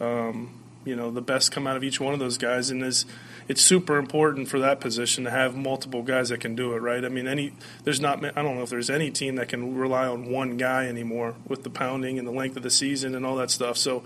um, 0.00 0.62
you 0.84 0.96
know, 0.96 1.10
the 1.10 1.22
best 1.22 1.52
come 1.52 1.66
out 1.66 1.76
of 1.76 1.84
each 1.84 2.00
one 2.00 2.14
of 2.14 2.20
those 2.20 2.38
guys. 2.38 2.70
And 2.70 2.82
as 2.82 3.04
it's 3.46 3.62
super 3.62 3.96
important 3.96 4.48
for 4.48 4.58
that 4.58 4.80
position 4.80 5.24
to 5.24 5.30
have 5.30 5.56
multiple 5.56 6.02
guys 6.02 6.28
that 6.28 6.40
can 6.40 6.54
do 6.54 6.74
it, 6.74 6.78
right? 6.78 7.04
I 7.04 7.08
mean, 7.08 7.26
any 7.26 7.52
there's 7.84 8.00
not 8.00 8.24
I 8.24 8.42
don't 8.42 8.56
know 8.56 8.62
if 8.62 8.70
there's 8.70 8.90
any 8.90 9.10
team 9.10 9.36
that 9.36 9.48
can 9.48 9.76
rely 9.76 10.06
on 10.06 10.30
one 10.30 10.56
guy 10.56 10.86
anymore 10.86 11.34
with 11.46 11.62
the 11.62 11.70
pounding 11.70 12.18
and 12.18 12.26
the 12.26 12.32
length 12.32 12.56
of 12.56 12.62
the 12.62 12.70
season 12.70 13.14
and 13.14 13.24
all 13.26 13.36
that 13.36 13.50
stuff. 13.50 13.76
So 13.76 14.04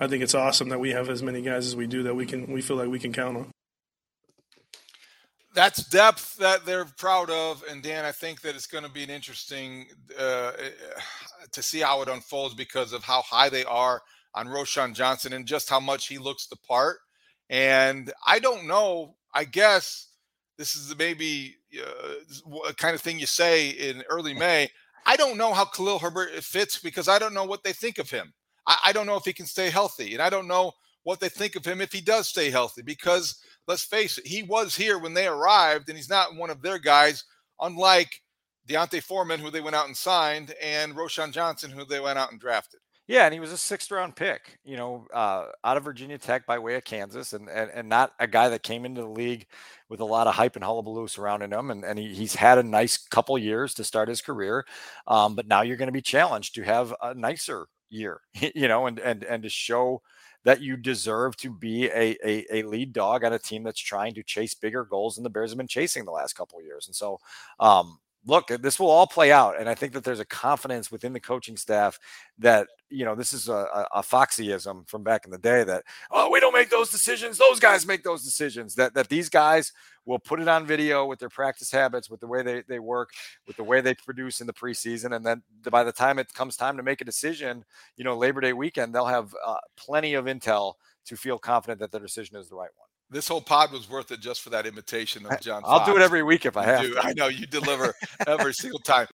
I 0.00 0.06
think 0.06 0.22
it's 0.22 0.34
awesome 0.34 0.68
that 0.70 0.80
we 0.80 0.90
have 0.90 1.08
as 1.08 1.22
many 1.22 1.42
guys 1.42 1.66
as 1.66 1.76
we 1.76 1.86
do 1.86 2.02
that 2.04 2.14
we 2.14 2.26
can 2.26 2.50
we 2.50 2.62
feel 2.62 2.76
like 2.76 2.88
we 2.88 2.98
can 2.98 3.12
count 3.12 3.36
on. 3.36 3.50
That's 5.54 5.84
depth 5.84 6.38
that 6.38 6.64
they're 6.64 6.86
proud 6.96 7.28
of, 7.28 7.62
and 7.70 7.82
Dan, 7.82 8.06
I 8.06 8.12
think 8.12 8.40
that 8.40 8.54
it's 8.54 8.66
going 8.66 8.84
to 8.84 8.90
be 8.90 9.02
an 9.02 9.10
interesting 9.10 9.84
uh, 10.18 10.52
to 11.50 11.62
see 11.62 11.80
how 11.80 12.00
it 12.00 12.08
unfolds 12.08 12.54
because 12.54 12.94
of 12.94 13.04
how 13.04 13.20
high 13.20 13.50
they 13.50 13.64
are 13.64 14.00
on 14.34 14.46
Roschon 14.46 14.94
Johnson 14.94 15.32
and 15.32 15.46
just 15.46 15.68
how 15.68 15.80
much 15.80 16.08
he 16.08 16.18
looks 16.18 16.46
the 16.46 16.56
part. 16.56 16.98
And 17.50 18.12
I 18.26 18.38
don't 18.38 18.66
know. 18.66 19.16
I 19.34 19.44
guess 19.44 20.08
this 20.58 20.76
is 20.76 20.96
maybe 20.96 21.56
uh, 21.78 22.68
a 22.68 22.74
kind 22.74 22.94
of 22.94 23.00
thing 23.00 23.18
you 23.18 23.26
say 23.26 23.70
in 23.70 24.02
early 24.08 24.34
May. 24.34 24.70
I 25.04 25.16
don't 25.16 25.38
know 25.38 25.52
how 25.52 25.64
Khalil 25.64 25.98
Herbert 25.98 26.30
fits 26.44 26.78
because 26.78 27.08
I 27.08 27.18
don't 27.18 27.34
know 27.34 27.44
what 27.44 27.64
they 27.64 27.72
think 27.72 27.98
of 27.98 28.10
him. 28.10 28.32
I, 28.66 28.78
I 28.86 28.92
don't 28.92 29.06
know 29.06 29.16
if 29.16 29.24
he 29.24 29.32
can 29.32 29.46
stay 29.46 29.70
healthy, 29.70 30.12
and 30.12 30.22
I 30.22 30.30
don't 30.30 30.46
know 30.46 30.72
what 31.02 31.18
they 31.18 31.28
think 31.28 31.56
of 31.56 31.64
him 31.64 31.80
if 31.80 31.92
he 31.92 32.00
does 32.00 32.28
stay 32.28 32.50
healthy. 32.50 32.82
Because 32.82 33.36
let's 33.66 33.84
face 33.84 34.18
it, 34.18 34.26
he 34.26 34.42
was 34.42 34.76
here 34.76 34.98
when 34.98 35.14
they 35.14 35.26
arrived, 35.26 35.88
and 35.88 35.96
he's 35.96 36.10
not 36.10 36.36
one 36.36 36.50
of 36.50 36.62
their 36.62 36.78
guys. 36.78 37.24
Unlike 37.60 38.20
D'Onta 38.66 39.02
Foreman, 39.02 39.40
who 39.40 39.50
they 39.50 39.60
went 39.60 39.76
out 39.76 39.86
and 39.86 39.96
signed, 39.96 40.54
and 40.62 40.94
Roschon 40.94 41.32
Johnson, 41.32 41.70
who 41.70 41.84
they 41.84 42.00
went 42.00 42.18
out 42.18 42.30
and 42.30 42.40
drafted. 42.40 42.80
Yeah, 43.12 43.26
and 43.26 43.34
he 43.34 43.40
was 43.40 43.52
a 43.52 43.58
sixth 43.58 43.90
round 43.90 44.16
pick, 44.16 44.58
you 44.64 44.76
know, 44.76 45.06
uh, 45.12 45.48
out 45.64 45.76
of 45.76 45.84
Virginia 45.84 46.16
Tech 46.16 46.46
by 46.46 46.58
way 46.58 46.76
of 46.76 46.84
Kansas, 46.84 47.34
and, 47.34 47.46
and 47.50 47.70
and 47.74 47.86
not 47.88 48.12
a 48.18 48.26
guy 48.26 48.48
that 48.48 48.62
came 48.62 48.86
into 48.86 49.02
the 49.02 49.08
league 49.08 49.46
with 49.90 50.00
a 50.00 50.04
lot 50.04 50.26
of 50.26 50.34
hype 50.34 50.56
and 50.56 50.64
hullabaloo 50.64 51.06
surrounding 51.08 51.50
him. 51.52 51.70
And, 51.70 51.84
and 51.84 51.98
he, 51.98 52.14
he's 52.14 52.34
had 52.34 52.56
a 52.56 52.62
nice 52.62 52.96
couple 52.96 53.36
years 53.38 53.74
to 53.74 53.84
start 53.84 54.08
his 54.08 54.22
career, 54.22 54.64
um, 55.06 55.34
but 55.36 55.46
now 55.46 55.60
you're 55.60 55.76
going 55.76 55.88
to 55.88 55.92
be 55.92 56.00
challenged 56.00 56.54
to 56.54 56.62
have 56.62 56.94
a 57.02 57.12
nicer 57.14 57.66
year, 57.90 58.20
you 58.54 58.66
know, 58.68 58.86
and 58.86 58.98
and 58.98 59.24
and 59.24 59.42
to 59.42 59.48
show 59.50 60.00
that 60.44 60.62
you 60.62 60.76
deserve 60.76 61.36
to 61.36 61.50
be 61.50 61.86
a, 61.90 62.16
a, 62.24 62.46
a 62.50 62.62
lead 62.62 62.92
dog 62.94 63.24
on 63.24 63.32
a 63.34 63.38
team 63.38 63.62
that's 63.62 63.78
trying 63.80 64.14
to 64.14 64.22
chase 64.24 64.54
bigger 64.54 64.84
goals 64.84 65.14
than 65.16 65.22
the 65.24 65.30
Bears 65.30 65.50
have 65.50 65.58
been 65.58 65.68
chasing 65.68 66.04
the 66.04 66.10
last 66.10 66.32
couple 66.32 66.60
years. 66.62 66.86
And 66.88 66.96
so, 66.96 67.18
um, 67.60 67.98
look, 68.26 68.48
this 68.48 68.78
will 68.78 68.90
all 68.90 69.06
play 69.06 69.32
out. 69.32 69.58
And 69.58 69.68
I 69.68 69.74
think 69.74 69.92
that 69.92 70.04
there's 70.04 70.20
a 70.20 70.24
confidence 70.24 70.92
within 70.92 71.12
the 71.12 71.20
coaching 71.20 71.56
staff 71.56 71.98
that, 72.38 72.68
you 72.88 73.04
know, 73.04 73.14
this 73.14 73.32
is 73.32 73.48
a, 73.48 73.86
a, 73.94 74.02
Foxyism 74.02 74.88
from 74.88 75.02
back 75.02 75.24
in 75.24 75.30
the 75.30 75.38
day 75.38 75.64
that, 75.64 75.84
oh, 76.10 76.30
we 76.30 76.38
don't 76.38 76.52
make 76.52 76.70
those 76.70 76.90
decisions. 76.90 77.38
Those 77.38 77.58
guys 77.58 77.86
make 77.86 78.04
those 78.04 78.22
decisions. 78.22 78.74
That 78.74 78.94
that 78.94 79.08
these 79.08 79.28
guys 79.28 79.72
will 80.04 80.18
put 80.18 80.40
it 80.40 80.48
on 80.48 80.66
video 80.66 81.06
with 81.06 81.18
their 81.18 81.28
practice 81.28 81.70
habits, 81.70 82.10
with 82.10 82.20
the 82.20 82.26
way 82.26 82.42
they, 82.42 82.62
they 82.68 82.78
work, 82.78 83.10
with 83.46 83.56
the 83.56 83.64
way 83.64 83.80
they 83.80 83.94
produce 83.94 84.40
in 84.40 84.46
the 84.46 84.52
preseason. 84.52 85.14
And 85.16 85.24
then 85.24 85.42
by 85.70 85.84
the 85.84 85.92
time 85.92 86.18
it 86.18 86.32
comes 86.34 86.56
time 86.56 86.76
to 86.76 86.82
make 86.82 87.00
a 87.00 87.04
decision, 87.04 87.64
you 87.96 88.04
know, 88.04 88.16
Labor 88.16 88.40
Day 88.40 88.52
weekend, 88.52 88.94
they'll 88.94 89.06
have 89.06 89.34
uh, 89.44 89.58
plenty 89.76 90.14
of 90.14 90.26
intel 90.26 90.74
to 91.06 91.16
feel 91.16 91.38
confident 91.38 91.80
that 91.80 91.90
their 91.90 92.00
decision 92.00 92.36
is 92.36 92.48
the 92.48 92.56
right 92.56 92.70
one 92.76 92.88
this 93.12 93.28
whole 93.28 93.40
pod 93.40 93.70
was 93.72 93.88
worth 93.88 94.10
it 94.10 94.20
just 94.20 94.40
for 94.40 94.50
that 94.50 94.66
imitation 94.66 95.26
of 95.26 95.40
John. 95.40 95.62
I'll 95.64 95.80
Fox. 95.80 95.90
do 95.90 95.96
it 95.96 96.02
every 96.02 96.22
week 96.22 96.46
if 96.46 96.56
I 96.56 96.64
have. 96.64 96.86
I 97.02 97.12
know 97.12 97.28
you 97.28 97.46
deliver 97.46 97.94
every 98.26 98.54
single 98.54 98.80
time. 98.80 99.06